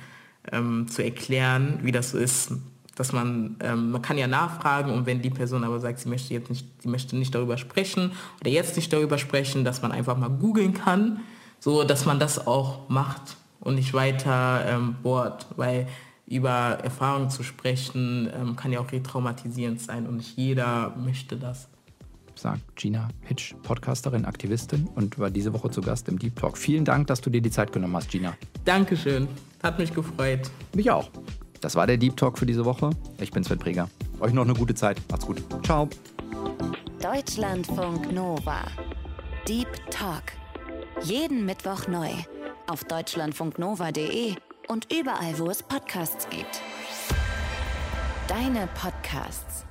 ähm, 0.50 0.88
zu 0.88 1.04
erklären, 1.04 1.80
wie 1.82 1.92
das 1.92 2.10
so 2.10 2.18
ist, 2.18 2.52
dass 2.94 3.12
man, 3.12 3.56
ähm, 3.60 3.90
man 3.92 4.02
kann 4.02 4.18
ja 4.18 4.26
nachfragen 4.26 4.92
und 4.92 5.06
wenn 5.06 5.22
die 5.22 5.30
Person 5.30 5.64
aber 5.64 5.80
sagt, 5.80 6.00
sie 6.00 6.08
möchte 6.08 6.34
jetzt 6.34 6.50
nicht, 6.50 6.66
sie 6.82 6.88
möchte 6.88 7.16
nicht 7.16 7.34
darüber 7.34 7.56
sprechen 7.56 8.12
oder 8.40 8.50
jetzt 8.50 8.76
nicht 8.76 8.92
darüber 8.92 9.18
sprechen, 9.18 9.64
dass 9.64 9.82
man 9.82 9.92
einfach 9.92 10.16
mal 10.16 10.28
googeln 10.28 10.74
kann, 10.74 11.20
so 11.58 11.84
dass 11.84 12.04
man 12.04 12.18
das 12.18 12.46
auch 12.46 12.88
macht 12.88 13.36
und 13.60 13.76
nicht 13.76 13.94
weiter 13.94 14.64
ähm, 14.66 14.96
bohrt, 15.02 15.46
weil 15.56 15.88
über 16.26 16.78
Erfahrungen 16.82 17.30
zu 17.30 17.42
sprechen 17.42 18.30
ähm, 18.34 18.56
kann 18.56 18.72
ja 18.72 18.80
auch 18.80 18.90
retraumatisierend 18.90 19.80
sein 19.80 20.06
und 20.06 20.16
nicht 20.16 20.36
jeder 20.36 20.94
möchte 20.96 21.36
das. 21.36 21.68
Sagt 22.34 22.76
Gina 22.76 23.08
Hitch, 23.22 23.54
Podcasterin, 23.62 24.24
Aktivistin 24.24 24.88
und 24.94 25.18
war 25.18 25.30
diese 25.30 25.52
Woche 25.52 25.70
zu 25.70 25.80
Gast 25.82 26.08
im 26.08 26.18
Deep 26.18 26.36
Talk. 26.36 26.56
Vielen 26.56 26.84
Dank, 26.84 27.06
dass 27.06 27.20
du 27.20 27.30
dir 27.30 27.42
die 27.42 27.50
Zeit 27.50 27.72
genommen 27.72 27.96
hast, 27.96 28.10
Gina. 28.10 28.34
Dankeschön, 28.64 29.28
hat 29.62 29.78
mich 29.78 29.92
gefreut. 29.94 30.50
Mich 30.74 30.90
auch. 30.90 31.10
Das 31.62 31.76
war 31.76 31.86
der 31.86 31.96
Deep 31.96 32.16
Talk 32.16 32.38
für 32.38 32.44
diese 32.44 32.64
Woche. 32.64 32.90
Ich 33.20 33.30
bin 33.30 33.44
Sven 33.44 33.58
Preger. 33.58 33.88
Euch 34.20 34.32
noch 34.32 34.44
eine 34.44 34.52
gute 34.52 34.74
Zeit. 34.74 35.00
Macht's 35.10 35.24
gut. 35.24 35.42
Ciao. 35.64 35.88
Deutschlandfunk 37.00 38.12
Nova. 38.12 38.62
Deep 39.48 39.68
Talk. 39.90 40.24
Jeden 41.02 41.46
Mittwoch 41.46 41.86
neu. 41.86 42.10
Auf 42.66 42.84
deutschlandfunknova.de 42.84 44.34
und 44.68 44.92
überall, 44.92 45.38
wo 45.38 45.50
es 45.50 45.62
Podcasts 45.62 46.28
gibt. 46.28 46.60
Deine 48.26 48.68
Podcasts. 48.74 49.64